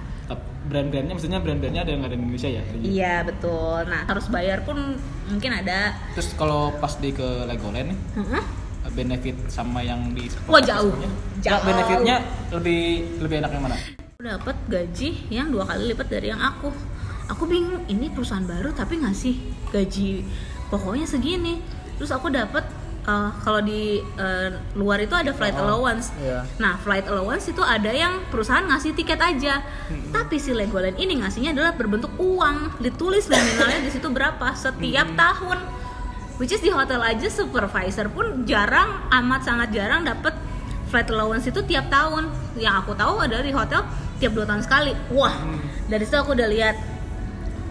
[0.74, 2.62] Brand-brandnya, maksudnya brand-brandnya ada yang ada di Indonesia ya?
[2.82, 4.98] iya betul nah harus bayar pun
[5.30, 8.42] mungkin ada Terus kalau pas di ke Legoland nih, Heeh.
[8.90, 10.90] benefit sama yang di Wah, jauh.
[11.38, 11.62] Jauh.
[11.62, 12.82] benefitnya lebih
[13.22, 13.78] lebih enak yang mana?
[14.24, 16.72] dapat gaji yang dua kali lipat dari yang aku
[17.28, 19.36] aku bingung ini perusahaan baru tapi ngasih
[19.68, 20.24] gaji
[20.72, 21.60] pokoknya segini
[22.00, 22.64] terus aku dapat
[23.04, 26.10] eh, kalau di eh, luar itu ada flight Oh, allowance.
[26.16, 26.42] Iya.
[26.56, 29.60] nah flight allowance itu ada yang perusahaan ngasih tiket aja.
[30.10, 32.80] Tapi si Legoland ini ngasihnya adalah berbentuk uang.
[32.80, 35.58] Ditulis nominalnya di situ berapa setiap tahun.
[36.34, 40.34] Which is di hotel aja supervisor pun jarang amat sangat jarang dapat
[40.90, 42.26] flight allowance itu tiap tahun.
[42.58, 43.86] Yang aku tahu adalah di hotel
[44.18, 44.90] tiap dua tahun sekali.
[45.14, 45.34] Wah
[45.86, 46.76] dari situ aku udah lihat.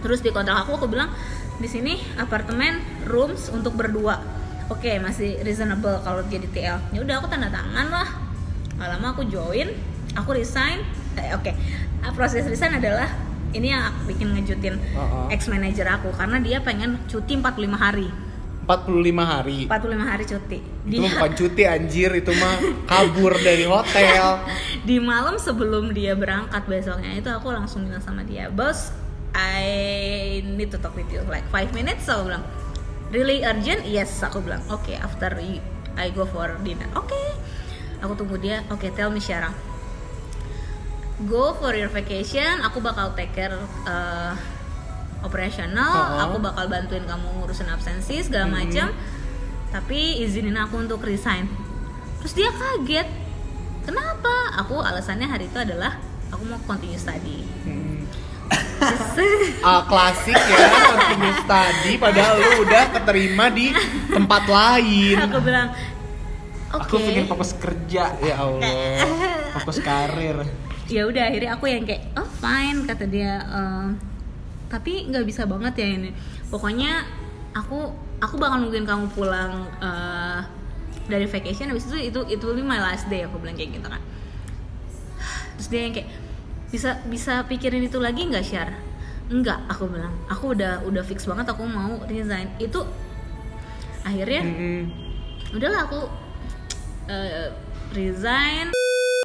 [0.00, 1.12] Terus di kontrak aku aku bilang
[1.56, 4.16] di sini apartemen rooms untuk berdua
[4.70, 8.08] oke masih reasonable kalau jadi TL ya udah aku tanda tangan lah.
[8.74, 9.70] Gak lama aku join
[10.14, 10.82] aku resign.
[11.18, 11.52] Eh, oke.
[12.04, 13.08] Ah, proses resign adalah
[13.54, 15.30] ini yang aku bikin ngejutin Uh-uh.
[15.30, 18.08] ex manager aku karena dia pengen cuti 45 hari.
[18.64, 19.58] 45 hari?
[19.68, 20.58] 45 hari cuti.
[20.88, 22.10] Itu bukan cuti anjir.
[22.16, 22.56] Itu mah
[22.88, 24.40] kabur dari hotel.
[24.88, 28.92] Di malam sebelum dia berangkat besoknya itu aku langsung bilang sama dia bos
[29.34, 32.44] I need to talk with you like five minutes aku bilang
[33.08, 33.82] really urgent?
[33.82, 35.64] Yes aku bilang oke after you-
[35.94, 36.90] I go for dinner.
[36.94, 37.14] Oke.
[38.00, 38.60] Aku tunggu dia.
[38.68, 39.52] Oke tell me Syara
[41.24, 42.58] go for your vacation.
[42.62, 43.54] Aku bakal take care
[43.86, 44.34] uh,
[45.22, 46.24] operasional Uh-uh.
[46.26, 48.92] aku bakal bantuin kamu ngurusin absensi segala macam
[49.70, 51.46] tapi izinin aku untuk resign.
[52.20, 53.08] Terus dia kaget.
[53.84, 54.32] Kenapa?
[54.58, 57.42] Aku alasannya hari itu adalah aku mau continue study.
[57.64, 58.06] Terus-
[59.64, 60.58] Ah, klasik ya
[60.92, 63.72] continuous study padahal lu udah keterima di
[64.12, 65.16] tempat lain.
[65.24, 65.68] Aku bilang
[66.68, 66.84] oke.
[66.84, 68.60] Aku pengen fokus kerja, ya Allah.
[69.56, 70.44] Fokus karir.
[70.84, 73.96] ya udah akhirnya aku yang kayak oh fine kata dia "Ehm,
[74.68, 76.10] tapi nggak bisa banget ya ini.
[76.52, 77.08] Pokoknya
[77.56, 77.88] aku
[78.20, 80.40] aku bakal nungguin kamu pulang eh,
[81.08, 83.88] dari vacation habis itu itu itu will be my last day aku bilang kayak gitu
[83.88, 84.02] kan.
[85.56, 86.08] Terus dia yang kayak
[86.74, 88.74] bisa bisa pikirin itu lagi nggak Syar?
[89.30, 90.10] Enggak aku bilang.
[90.26, 92.50] Aku udah udah fix banget aku mau resign.
[92.58, 92.82] Itu
[94.02, 94.80] akhirnya Mm-mm.
[95.54, 96.00] udahlah aku
[97.06, 97.54] eh,
[97.94, 98.74] resign.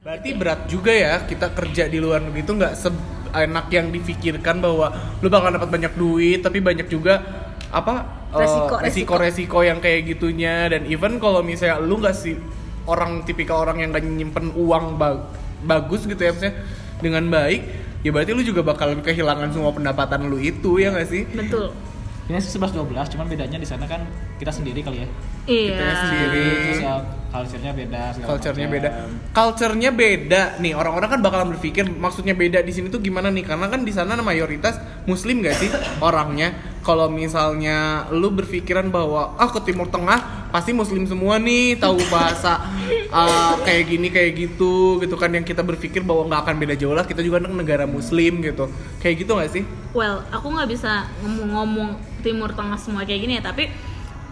[0.05, 4.93] Berarti berat juga ya kita kerja di luar negeri itu nggak seenak yang difikirkan bahwa
[5.19, 7.19] lu bakal dapat banyak duit tapi banyak juga
[7.73, 10.69] apa eh, Resiko, resiko-resiko yang kayak gitunya.
[10.69, 12.37] Dan even kalau misalnya lu nggak sih
[12.85, 15.29] orang tipikal orang yang gak nyimpen uang ba-
[15.65, 16.55] bagus gitu ya maksudnya
[16.99, 17.61] dengan baik
[18.03, 21.71] ya berarti lu juga bakalan kehilangan semua pendapatan lu itu ya nggak sih betul
[22.29, 24.05] Ini 11 12, cuman bedanya di sana kan
[24.37, 25.07] kita sendiri kali ya.
[25.49, 25.81] Iya.
[25.81, 26.45] Kita sendiri.
[26.45, 26.93] Terus ya
[27.33, 28.89] culture-nya beda Culture-nya beda.
[29.33, 30.41] Culture-nya beda.
[30.61, 33.49] Nih, orang-orang kan bakalan berpikir maksudnya beda di sini tuh gimana nih?
[33.49, 34.77] Karena kan di sana mayoritas
[35.09, 35.73] muslim gak sih
[36.05, 36.53] orangnya?
[36.89, 42.65] Kalau misalnya lu berpikiran bahwa ah ke Timur Tengah pasti muslim semua nih, tahu bahasa
[43.13, 46.97] ah, kayak gini kayak gitu gitu kan yang kita berpikir bahwa nggak akan beda jauh
[46.97, 47.05] lah.
[47.05, 48.73] Kita juga negara muslim gitu.
[49.05, 49.61] Kayak gitu gak sih?
[49.93, 53.69] Well, aku nggak bisa ngomong-ngomong Timur Tengah semua kayak gini ya, tapi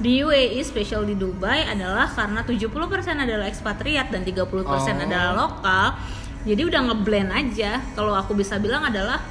[0.02, 2.74] di UAE, special di Dubai adalah karena 70%
[3.22, 5.06] adalah ekspatriat dan 30% Oh.
[5.06, 5.94] adalah lokal.
[6.42, 7.86] Jadi udah ngeblend aja.
[7.94, 9.22] Kalau aku bisa bilang adalah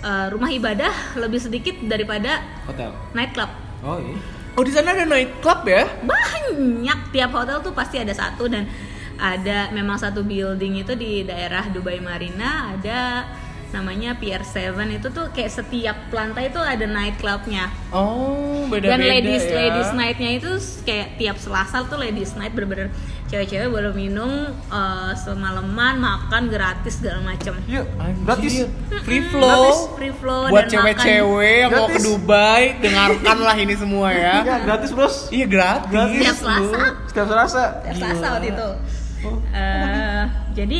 [0.00, 2.90] eh, rumah ibadah lebih sedikit daripada Hotel.
[3.12, 3.50] nightclub.
[3.80, 4.16] Oh iya.
[4.58, 5.86] Oh di sana ada night club ya?
[6.02, 8.66] Banyak tiap hotel tuh pasti ada satu dan
[9.14, 13.28] ada memang satu building itu di daerah Dubai Marina ada
[13.70, 19.46] namanya Pier 7 itu tuh kayak setiap lantai itu ada nightclubnya Oh beda-beda dan ladies
[19.46, 19.54] ya.
[19.54, 20.50] ladies nightnya itu
[20.82, 22.90] kayak tiap selasa tuh ladies night bener-bener
[23.30, 28.26] cewek-cewek boleh minum eh, semalaman makan gratis segala macem Yuk, Anjir.
[28.26, 28.52] gratis.
[29.00, 29.94] Free flow.
[29.94, 32.04] free flow buat cewek-cewek yang mau ke Gratis.
[32.04, 35.30] Dubai dengarkanlah ini semua ya Ya, gratis, Bros.
[35.30, 37.62] iya gratis makan tiap selasa Setiap Selasa.
[37.80, 38.68] tiap selasa waktu itu
[39.20, 39.36] Oh.
[39.52, 40.78] Eh, jadi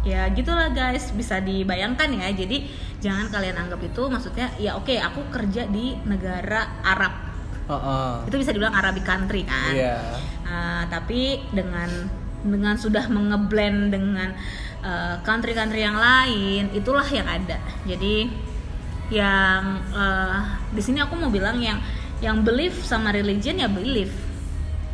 [0.00, 2.64] ya gitulah guys bisa dibayangkan ya jadi
[2.98, 7.25] jangan kalian anggap itu maksudnya ya oke aku kerja di negara Arab
[7.66, 8.10] Heeh.
[8.30, 9.98] itu bisa dibilang Arabic country kan iya
[10.46, 11.90] Uh, tapi dengan
[12.46, 14.30] dengan sudah mengeblend dengan
[14.78, 18.30] uh, country-country yang lain itulah yang ada jadi
[19.10, 21.82] yang uh, di sini aku mau bilang yang
[22.22, 24.14] yang belief sama religion ya belief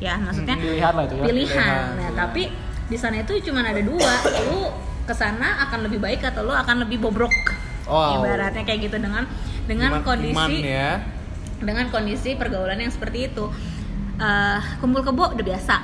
[0.03, 1.23] ya maksudnya Pilihan lah itu ya.
[1.23, 1.29] pilihan.
[1.29, 2.11] Pilihan, iya.
[2.17, 2.43] tapi
[2.91, 4.15] di sana itu cuma ada dua.
[4.51, 4.69] Lu
[5.07, 7.33] ke sana akan lebih baik atau lu akan lebih bobrok.
[7.87, 8.21] Wow.
[8.21, 9.25] Ibaratnya kayak gitu dengan
[9.65, 10.91] dengan Iman- kondisi iman ya
[11.63, 13.47] dengan kondisi pergaulan yang seperti itu.
[14.19, 15.77] Eh, kumpul kebo udah biasa.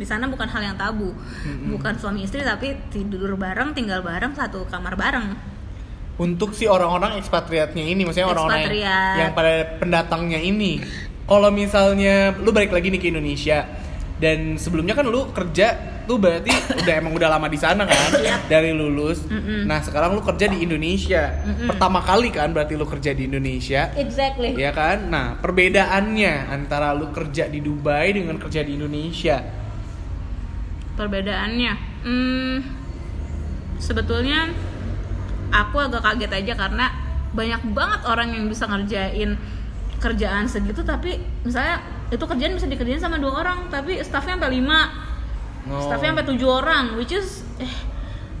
[0.00, 1.12] Di sana bukan hal yang tabu.
[1.68, 5.28] Bukan suami istri tapi tidur bareng, tinggal bareng satu kamar bareng.
[6.20, 10.84] untuk si orang-orang ekspatriatnya ini maksudnya orang-orang yang, yang pada pendatangnya ini
[11.24, 13.64] kalau misalnya lu balik lagi nih ke Indonesia
[14.20, 15.72] dan sebelumnya kan lu kerja
[16.04, 16.52] tuh berarti
[16.84, 18.52] udah emang udah lama di sana kan Yap.
[18.52, 19.64] dari lulus Mm-mm.
[19.64, 21.72] nah sekarang lu kerja di Indonesia Mm-mm.
[21.72, 24.52] pertama kali kan berarti lu kerja di Indonesia Exactly.
[24.60, 29.40] ya kan nah perbedaannya antara lu kerja di Dubai dengan kerja di Indonesia
[31.00, 31.72] perbedaannya
[32.04, 32.56] hmm,
[33.80, 34.52] sebetulnya
[35.48, 36.86] aku agak kaget aja karena
[37.32, 39.38] banyak banget orang yang bisa ngerjain
[39.96, 44.80] kerjaan segitu tapi misalnya itu kerjaan bisa dikerjain sama dua orang tapi staffnya sampai lima.
[45.70, 45.76] Oh.
[45.78, 47.70] staffnya sampai tujuh orang which is eh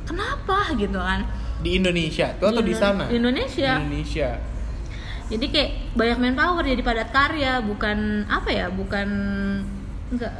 [0.08, 1.22] kenapa gitu kan?
[1.60, 3.04] Di Indonesia tuh atau di, Indo- sana?
[3.06, 3.70] di Indonesia.
[3.78, 4.28] di Indonesia.
[5.30, 9.08] Jadi kayak banyak manpower jadi padat karya bukan apa ya bukan
[10.10, 10.34] enggak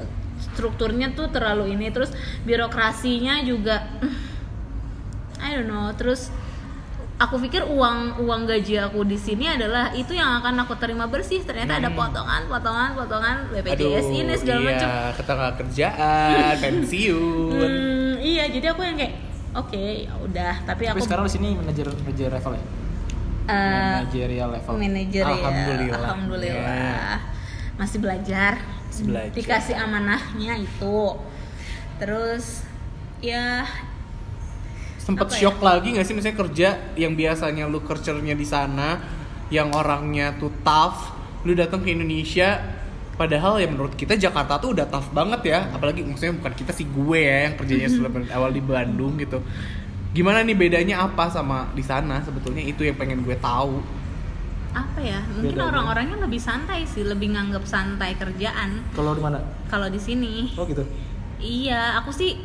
[0.51, 1.95] strukturnya tuh terlalu ini.
[1.95, 2.11] Terus
[2.43, 3.87] birokrasinya juga
[5.45, 5.87] I don't know.
[5.95, 6.35] Terus
[7.21, 11.41] aku pikir uang uang gaji aku di sini adalah itu yang akan aku terima bersih
[11.41, 12.01] ternyata ada Hmm.
[12.01, 17.53] potongan potongan potongan BPJS ini segala iya, macam ketenaga kerjaan, pensiun.
[17.53, 19.15] Hmm, iya jadi aku yang kayak
[19.53, 22.65] oke ya udah tapi Tapi aku sekarang di sini manajer manajer level ya.
[23.43, 24.73] eh, Manajerial level.
[24.75, 25.99] manajer ya Alhamdulillah.
[26.01, 27.17] alhamdulillah
[27.77, 28.53] masih belajar
[28.87, 29.35] Masih belajar.
[29.35, 30.99] dikasih amanahnya itu
[31.97, 32.65] terus
[33.21, 33.69] ya
[35.01, 35.41] Sempet Apa ya?
[35.41, 39.01] shock lagi nggak sih misalnya kerja yang biasanya lu kerjanya di sana,
[39.49, 41.11] yang orangnya tuh tough,
[41.43, 42.61] lu datang ke Indonesia,
[43.17, 46.85] padahal ya menurut kita Jakarta tuh udah tough banget ya, apalagi maksudnya bukan kita sih
[46.85, 49.41] gue ya yang kerjanya setelah awal di Bandung gitu.
[50.11, 53.81] Gimana nih bedanya apa sama di sana sebetulnya itu yang pengen gue tahu.
[54.71, 55.67] apa ya mungkin Bedanya.
[55.67, 59.43] orang-orangnya lebih santai sih lebih nganggap santai kerjaan Kalau di mana?
[59.67, 60.87] kalau di sini Oh gitu.
[61.43, 62.39] Iya, aku sih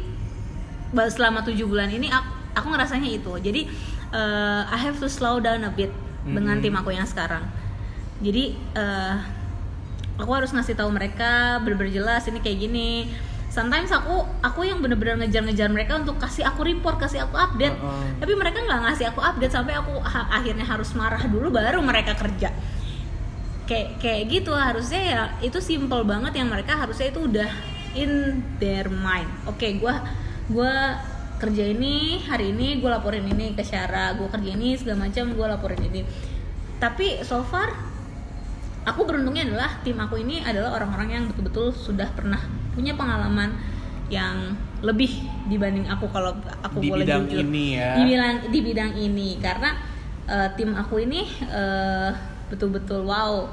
[0.89, 3.31] selama tujuh bulan ini aku, aku ngerasanya itu.
[3.37, 3.61] Jadi
[4.09, 5.91] eh, I have to slow down a bit
[6.25, 6.63] dengan Mhm.
[6.63, 7.43] tim aku yang sekarang.
[8.17, 9.15] Jadi eh,
[10.15, 13.11] aku harus ngasih tahu mereka bener-bener jelas ini kayak gini.
[13.45, 17.75] Sometimes aku aku yang bener-bener ngejar-ngejar mereka untuk kasih aku report, kasih aku update.
[17.75, 18.07] Heeh.
[18.19, 22.15] Tapi mereka nggak ngasih aku update sampai aku ha- akhirnya harus marah dulu baru mereka
[22.15, 22.51] kerja
[23.65, 27.49] kayak kayak gitu harusnya ya itu simple banget yang mereka harusnya itu udah
[27.97, 28.11] in
[28.61, 30.05] their mind oke gua
[30.45, 31.01] gua
[31.45, 35.45] kerja ini hari ini gue laporin ini ke Syara gue kerja ini segala macam gue
[35.45, 36.01] laporin ini.
[36.81, 37.69] Tapi so far
[38.81, 42.41] aku beruntungnya adalah tim aku ini adalah orang-orang yang betul-betul sudah pernah
[42.73, 43.53] punya pengalaman
[44.09, 46.33] yang lebih dibanding aku kalau
[46.65, 47.45] aku Di boleh bidang jujur.
[47.45, 47.93] ini ya.
[47.93, 49.29] di bidang di bidang ini.
[49.37, 49.69] Karena
[50.25, 52.09] eh, tim aku ini eh,
[52.49, 53.45] betul-betul wow.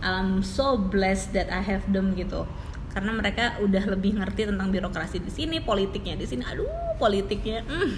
[0.00, 2.48] I'm so blessed that I have them gitu
[2.90, 6.66] karena mereka udah lebih ngerti tentang birokrasi di sini politiknya di sini aduh
[6.98, 7.90] politiknya mm.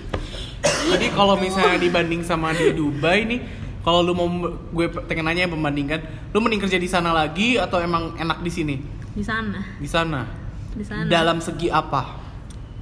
[0.63, 3.41] Jadi kalau misalnya dibanding sama di Dubai nih,
[3.83, 4.27] kalau lu mau
[4.71, 8.51] gue pengen nanya yang membandingkan, lu mending kerja di sana lagi atau emang enak di
[8.51, 8.77] sini?
[9.13, 10.25] di sana Di sana.
[10.73, 12.25] di sana Dalam segi apa?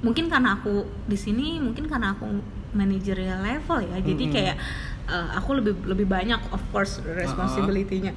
[0.01, 2.25] mungkin karena aku di sini mungkin karena aku
[2.73, 4.33] managerial level ya jadi Mm-mm.
[4.33, 4.55] kayak
[5.05, 8.09] uh, aku lebih lebih banyak of course responsibility-nya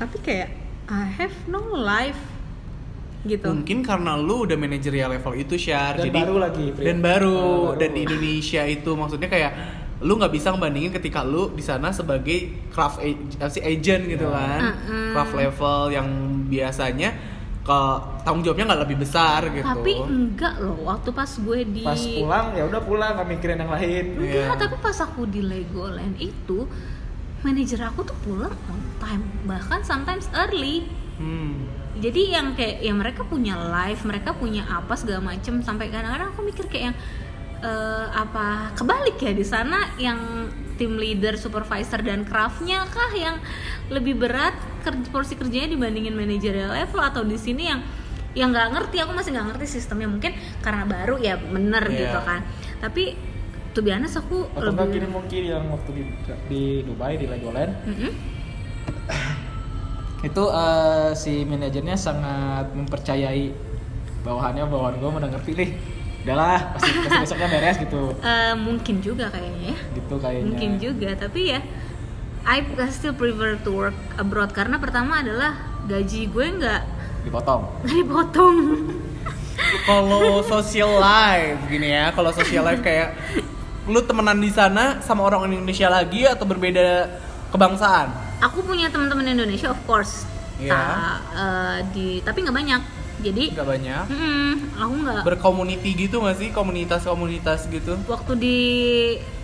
[0.00, 0.56] tapi kayak
[0.88, 2.16] I have no life
[3.28, 5.96] gitu Mungkin karena lu udah manajerial level itu Syar.
[5.96, 6.82] Dan Jadi baru lagi, Pri.
[6.82, 7.76] Dan baru Baru.
[7.76, 9.52] dan di Indonesia itu maksudnya kayak
[9.98, 13.00] lu nggak bisa ngebandingin ketika lu di sana sebagai craft
[13.48, 14.36] sih, agent gitu Ya.
[14.36, 14.60] kan.
[14.70, 15.10] Mm-mm.
[15.10, 16.08] Craft level yang
[16.46, 17.10] biasanya
[17.62, 17.78] ke
[18.22, 19.66] tanggung jawabnya nggak lebih besar gitu.
[19.66, 23.72] tapi enggak loh waktu pas gue di Pas pulang ya udah pulang nggak mikirin yang
[23.72, 24.04] lain.
[24.16, 24.54] enggak Iya.
[24.54, 26.62] tapi pas aku di Legoland itu
[27.42, 30.86] manajer aku tuh pulang on time bahkan sometimes early
[31.16, 31.66] Hmm.
[31.96, 35.64] Jadi yang kayak ya mereka punya live mereka punya apa segala macem.
[35.64, 36.96] Sampai kadang-kadang aku mikir kayak yang
[37.64, 43.40] eh, apa kebalik ya di sana yang tim leader supervisor dan craftnya kah yang
[43.88, 44.52] lebih berat
[45.08, 47.00] porsi kerjanya dibandingin managerial level?
[47.00, 47.80] Atau di sini yang
[48.36, 48.96] yang nggak ngerti?
[49.00, 50.08] Aku masih nggak ngerti sistemnya.
[50.12, 51.98] Mungkin karena baru ya bener Iya.
[52.04, 52.40] gitu kan.
[52.84, 53.16] Tapi
[53.72, 56.02] tuh biasa aku Atau lebih mungkin yang waktu di,
[56.48, 57.72] di Dubai di Legoland.
[57.84, 58.35] Mm-mm.
[60.26, 63.54] Itu eh, si manajernya sangat mempercayai
[64.26, 65.70] bawahannya bawahan gue udah ngerti nih
[66.26, 71.10] udahlah pasti, pasti besoknya beres gitu Eh, mungkin juga kayaknya ya gitu kayaknya mungkin juga
[71.14, 71.60] tapi ya
[72.46, 75.54] I still prefer to work abroad karena pertama adalah
[75.86, 76.82] gaji gue nggak
[77.26, 78.56] dipotong nggak dipotong
[79.88, 83.16] Kalau social life gini ya, kalau social life kayak
[83.88, 85.48] lu temenan di sana sama orang.
[85.48, 87.08] Indonesia lagi atau berbeda
[87.48, 88.25] kebangsaan?
[88.46, 90.24] Aku punya teman-teman Indonesia of course
[90.56, 90.72] Iya.
[90.72, 92.82] Ta- eh, di tapi nggak banyak
[93.16, 98.56] jadi nggak banyak mm, aku nggak berkomuniti gitu nggak sih komunitas-komunitas gitu waktu di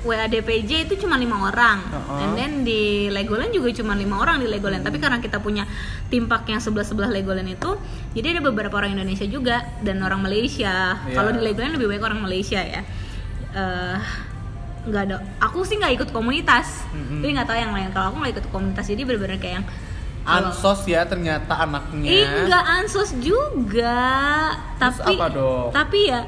[0.03, 2.23] WADPJ itu cuma lima orang, Uh-uh.
[2.27, 4.83] and then di Legoland juga cuma lima orang di Legoland.
[4.83, 5.63] Tapi karena kita punya
[6.11, 7.79] tim park yang sebelah sebelah Legoland itu,
[8.11, 10.99] jadi ada beberapa orang Indonesia juga dan orang Malaysia.
[11.07, 11.15] Iya.
[11.15, 12.83] Kalau di Legoland lebih banyak orang Malaysia ya.
[13.55, 13.97] Eh,
[14.83, 15.17] nggak ada.
[15.39, 17.23] Aku sih nggak ikut komunitas, Mm-mm.
[17.23, 17.89] tapi nggak tahu yang lain.
[17.95, 19.67] Kalau aku nggak ikut komunitas, jadi benar-benar kayak yang
[20.23, 23.99] ansos ya ternyata anaknya Ih, enggak ansos juga.
[24.79, 25.69] Terus tapi apa dong?
[25.75, 26.21] tapi ya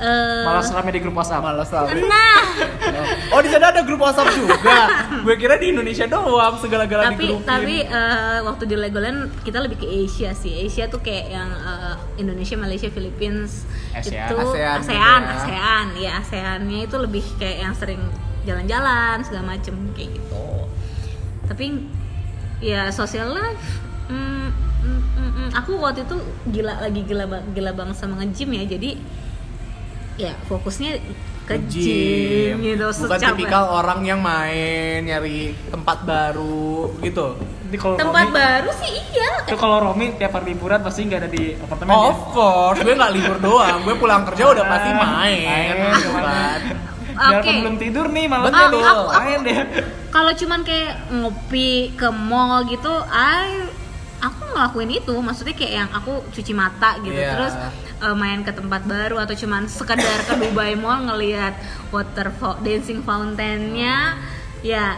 [0.00, 1.44] eh Malah rame di grup WhatsApp.
[1.44, 2.40] malas lah Nah,
[3.30, 4.88] oh di sana ada grup WhatsApp juga
[5.20, 9.76] gue kira di Indonesia doang segala-gala tapi digrupin tapi eh, waktu di Legoland kita lebih
[9.76, 10.56] ke Asia sih.
[10.58, 14.26] Asia tuh kayak yang eh, Indonesia, Malaysia, Philippines ASEAN.
[14.26, 15.36] itu ASEAN ASEAN, gitu ya.
[15.36, 18.00] ASEAN, ya ASEANnya itu lebih kayak yang sering
[18.40, 20.44] jalan-jalan segala macem kayak gitu.
[21.44, 21.66] Tapi
[22.58, 23.66] ya social life,
[24.06, 24.48] mm,
[24.80, 26.16] mm, mm, mm, aku waktu itu
[26.50, 28.64] gila lagi gila ba- gila banget sama nge-gym ya.
[28.66, 28.96] Jadi
[30.22, 31.00] ya fokusnya
[31.42, 32.86] ke gym, gitu.
[32.86, 37.34] bukan secapek- tipikal orang yang main nyari tempat baru gitu
[37.66, 41.18] Jadi kalau tempat Romi, baru sih iya itu kalau Romi tiap hari liburan pasti nggak
[41.18, 42.06] ada di apartemen Oh, ya.
[42.08, 43.78] of course, gue nggak libur doang.
[43.80, 46.60] Gue pulang kerja udah pasti main, Main, gitu kan.
[47.32, 47.50] Oke.
[47.58, 48.70] belum tidur nih malam Betul.
[48.70, 48.80] tuh.
[48.80, 49.56] Aku- aku- main deh.
[50.08, 53.70] kalau cuman kayak ngopi ke mall gitu I
[54.20, 57.30] aku ngelakuin itu maksudnya kayak yang aku cuci mata gitu Iya.
[57.32, 57.54] terus
[58.00, 61.54] eh, main ke tempat baru atau cuman sekedar ke Dubai Mall ngelihat
[61.88, 64.16] water fo- dancing fountainnya
[64.60, 64.96] ya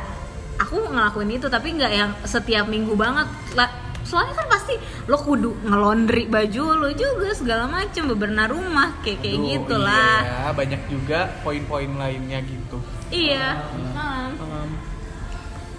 [0.54, 3.70] aku ngelakuin itu tapi nggak yang setiap minggu banget lah
[4.02, 4.74] soalnya kan pasti
[5.04, 10.18] lo kudu ngelondri baju lo juga segala macem bebenah rumah kayak kayak Aduh, gitu lah
[10.20, 12.78] Iya, banyak juga poin-poin lainnya gitu.
[13.08, 13.62] iya
[13.94, 14.34] Nah.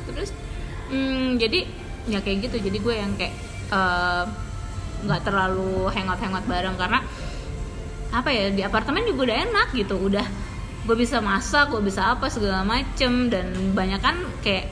[0.06, 0.32] terus
[0.88, 1.60] hmm, jadi
[2.06, 3.34] ya kayak gitu jadi gue yang kayak
[3.70, 4.24] eh,
[5.04, 7.04] nggak terlalu hangout hangout bareng karena
[8.14, 9.96] apa ya di apartemen juga udah enak gitu.
[10.00, 10.26] Udah
[10.84, 13.28] gue bisa masak gue bisa apa segala macem.
[13.28, 14.72] Dan banyak kan kayak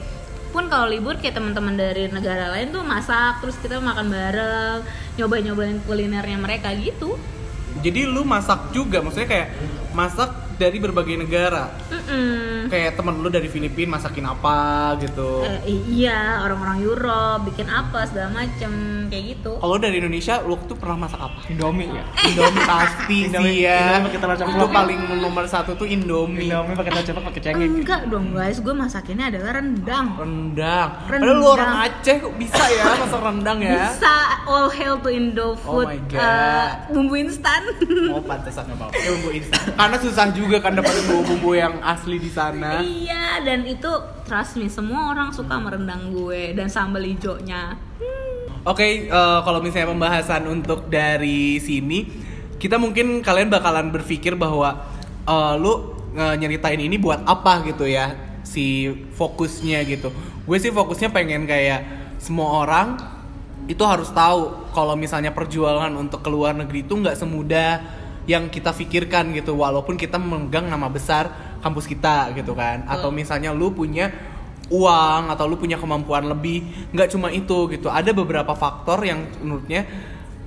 [0.52, 4.84] pun kalau libur kayak teman-teman dari negara lain tuh masak terus kita makan bareng
[5.16, 7.16] nyoba nyobain kulinernya mereka gitu.
[7.80, 9.48] Jadi lu masak juga, maksudnya kayak
[9.96, 10.28] masak
[10.60, 11.72] dari berbagai negara.
[12.04, 12.66] Mm-mm.
[12.66, 14.56] Kayak temen lu dari Filipina masakin apa
[14.98, 15.44] gitu.
[15.44, 17.12] Eh, iya orang-orang Europe
[17.46, 18.72] bikin apa segala macem
[19.06, 21.38] kayak gitu Kalau dari Indonesia, lu tuh pernah masak apa?
[21.46, 22.04] Indomie ya.
[22.28, 23.78] Indomie pasti Indomie- sih ya.
[23.78, 24.70] Indomie pakai telur ceplok.
[24.72, 26.48] Paling nomor satu tuh Indomie.
[26.48, 27.68] Indomie pakai telur ceplok pakai cengkeh.
[27.68, 30.88] enggak dong guys gue masakinnya adalah rendang Rendang.
[31.04, 31.22] Rendang.
[31.22, 33.90] Padahal lu orang Aceh kok bisa ya masak rendang ya?
[33.90, 36.18] bisa all hail to Indofood Oh my God.
[36.18, 37.62] eh, bumbu instan
[38.08, 38.90] Oh pantesan nggak mau.
[38.90, 39.62] Ya bumbu instan.
[39.72, 42.82] Karena susah juga kan dapat bumbu-bumbu yang asli di sana.
[42.82, 43.90] Iya, dan itu
[44.26, 47.78] trust me, semua orang suka merendang gue dan sambal hijaunya.
[48.62, 52.06] Oke, eh, kalau misalnya pembahasan untuk dari sini,
[52.58, 54.86] kita mungkin kalian bakalan berpikir bahwa
[55.26, 58.14] eh, lu eh, nyeritain ini buat apa gitu ya,
[58.46, 60.10] si fokusnya gitu.
[60.46, 61.86] Gue sih fokusnya pengen kayak
[62.22, 62.98] semua orang
[63.70, 69.34] itu harus tahu kalau misalnya perjuangan untuk keluar negeri itu nggak semudah yang kita pikirkan
[69.34, 74.10] gitu, walaupun kita memegang nama besar kampus kita gitu kan, atau misalnya lu punya
[74.72, 77.92] uang atau lu punya kemampuan lebih nggak cuma itu gitu.
[77.92, 79.84] Ada beberapa faktor yang menurutnya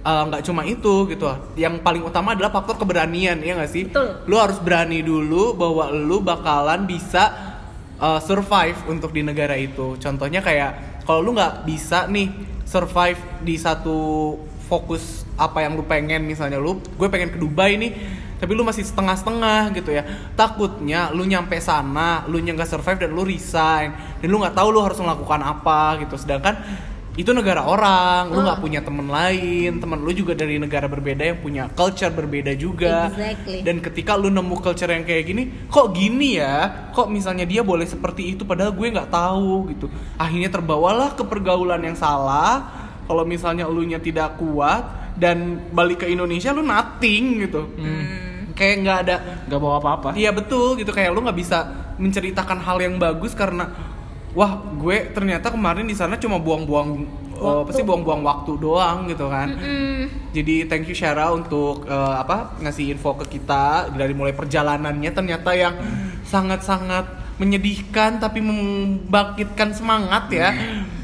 [0.05, 1.25] uh, nggak cuma itu gitu.
[1.57, 3.89] Yang paling utama adalah faktor keberanian ya nggak sih?
[3.89, 4.25] Betul.
[4.25, 7.33] lu harus berani dulu bahwa lu bakalan bisa
[8.01, 9.97] uh, survive untuk di negara itu.
[10.01, 12.31] Contohnya kayak kalau lu nggak bisa nih
[12.65, 13.97] survive di satu
[14.65, 17.91] fokus apa yang lu pengen misalnya lu gue pengen ke Dubai nih
[18.35, 20.03] tapi lu masih setengah-setengah gitu ya.
[20.35, 24.83] Takutnya lu nyampe sana lu nggak survive dan lu resign dan lu nggak tahu lu
[24.83, 26.19] harus melakukan apa gitu.
[26.19, 26.59] Sedangkan
[27.15, 31.39] itu negara orang lu nggak punya temen lain temen lu juga dari negara berbeda yang
[31.39, 33.07] punya culture berbeda juga.
[33.07, 33.63] Exactly.
[33.63, 36.91] dan ketika lu nemu culture yang kayak gini kok gini ya?
[36.91, 39.87] Kok misalnya dia boleh seperti itu padahal gue nggak tahu gitu.
[40.19, 46.51] Akhirnya terbawalah ke pergaulan yang salah kalau misalnya elunya tidak kuat dan balik ke Indonesia
[46.51, 47.61] lu nothing gitu.
[48.55, 49.15] Kayak nggak ada
[49.47, 50.09] nggak bawa apa-apa.
[50.15, 50.91] Iya betul gitu.
[50.91, 51.59] Kayak lu nggak bisa
[51.95, 53.71] menceritakan hal yang bagus karena
[54.35, 57.07] wah gue ternyata kemarin di sana cuma buang-buang
[57.39, 59.55] eh, apa sih buang-buang waktu doang gitu kan.
[59.55, 65.11] Hmm, Jadi thank you Syara untuk eh, apa ngasih info ke kita dari mulai perjalanannya.
[65.15, 65.75] Ternyata yang
[66.27, 70.51] sangat-sangat menyedihkan tapi membangkitkan semangat ya.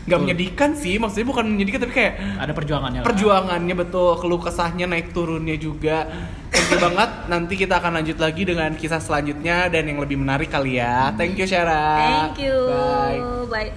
[0.01, 3.07] Nggak menyedihkan sih, maksudnya bukan menyedihkan tapi kayak ada perjuangannya lah.
[3.07, 4.17] perjuangannya betul.
[4.17, 6.09] Keluh kesahnya naik turunnya juga.
[6.49, 7.09] Thank you banget.
[7.29, 11.13] Nanti kita akan lanjut lagi dengan kisah selanjutnya dan yang lebih menarik kali ya.
[11.13, 12.57] Thank you Syara Thank you.
[12.65, 13.69] bye.
[13.69, 13.71] Bye.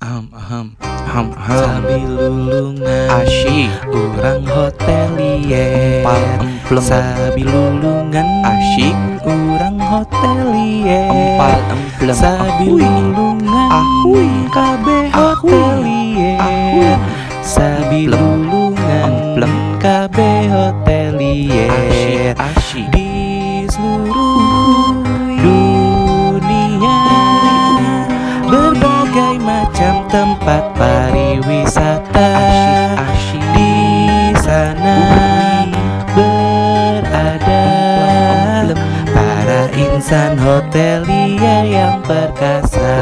[0.00, 1.60] Aham, aham, aham, aham.
[1.60, 3.68] Sambil lulungan Asyik.
[3.92, 8.96] Orang hotelier Empal emplem Sambil lulungan Asyik.
[9.28, 11.10] Orang hotelier.
[11.10, 12.86] Empal emplem Sambil Ahui.
[12.86, 14.30] lulungan Ahui.
[14.54, 15.50] Kabe Ahui.
[15.50, 16.38] hotelier.
[18.06, 19.52] Lulungan Emplem.
[19.82, 22.38] Kabe hotelier.
[22.38, 23.10] Asyik di
[23.66, 25.02] seluruh
[25.42, 27.00] dunia
[28.46, 32.30] berbagai macam tempat pariwisata.
[33.50, 35.29] Di sana
[40.10, 42.98] insan hotelier yang perkasa